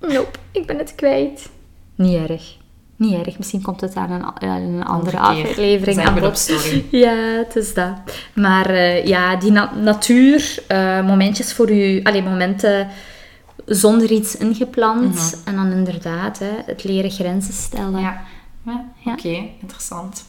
[0.00, 1.48] Nope, ik ben het kwijt.
[1.94, 2.56] Niet erg.
[2.96, 3.38] Niet erg.
[3.38, 6.50] Misschien komt het aan een, aan een andere aflevering Zijn aan bod.
[6.90, 7.92] Ja, het is dat.
[8.34, 12.88] Maar eh, ja, die na- natuur, eh, momentjes voor u, momenten
[13.66, 15.42] zonder iets ingepland.
[15.44, 18.00] En dan inderdaad, hè, het leren grenzen stellen.
[18.00, 18.22] Ja,
[18.66, 18.84] ja.
[19.04, 19.12] Ja.
[19.12, 20.24] oké, interessant.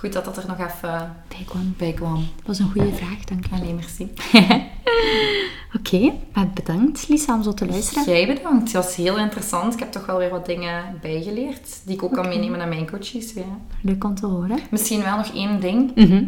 [0.00, 1.74] Goed dat dat er nog even Bij kwam.
[1.76, 2.14] bij kwam.
[2.36, 3.48] Dat was een goede vraag, dank u.
[3.54, 4.12] Allee, merci.
[5.78, 8.04] Oké, maar bedankt Lisa om zo te luisteren.
[8.04, 8.62] Jij bedankt.
[8.62, 9.72] Het was heel interessant.
[9.74, 12.90] Ik heb toch wel weer wat dingen bijgeleerd die ik ook kan meenemen naar mijn
[12.90, 13.32] coaches.
[13.32, 13.58] Ja.
[13.82, 14.58] Leuk om te horen.
[14.70, 15.94] Misschien wel nog één ding.
[15.94, 16.24] Mhm.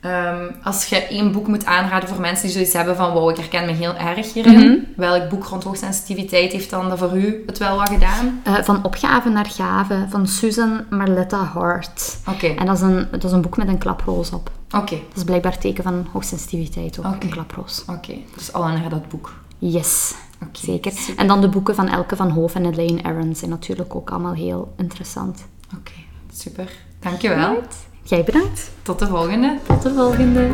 [0.00, 3.36] Ehm, als je één boek moet aanraden voor mensen die zoiets hebben van wow, ik
[3.36, 4.86] herken me heel erg hierin.
[4.96, 8.40] Welk boek rond hoogsensitiviteit heeft dan dat voor u het wel wat gedaan?
[8.44, 12.18] Eh, van opgave naar gave van Susan Marletta Hart.
[12.28, 14.50] Oké, En dat is, een, dat is een boek met een klaproos op.
[14.70, 17.84] oké, Dat is blijkbaar teken van hoogsensitiviteit ook, een klaproos.
[17.90, 18.14] oké.
[18.34, 19.32] Dus alle naar dat boek.
[19.58, 20.92] Yes, Oké, zeker.
[20.92, 21.18] super.
[21.22, 24.34] En dan de boeken van Elke van Hoof en Elaine Aron zijn natuurlijk ook allemaal
[24.34, 25.46] heel interessant.
[25.78, 25.92] Oké,
[26.34, 26.70] super.
[27.00, 27.62] Dankjewel.
[28.06, 28.70] Jij bedankt.
[28.82, 29.58] Tot de volgende.
[29.66, 30.48] Tot de volgende.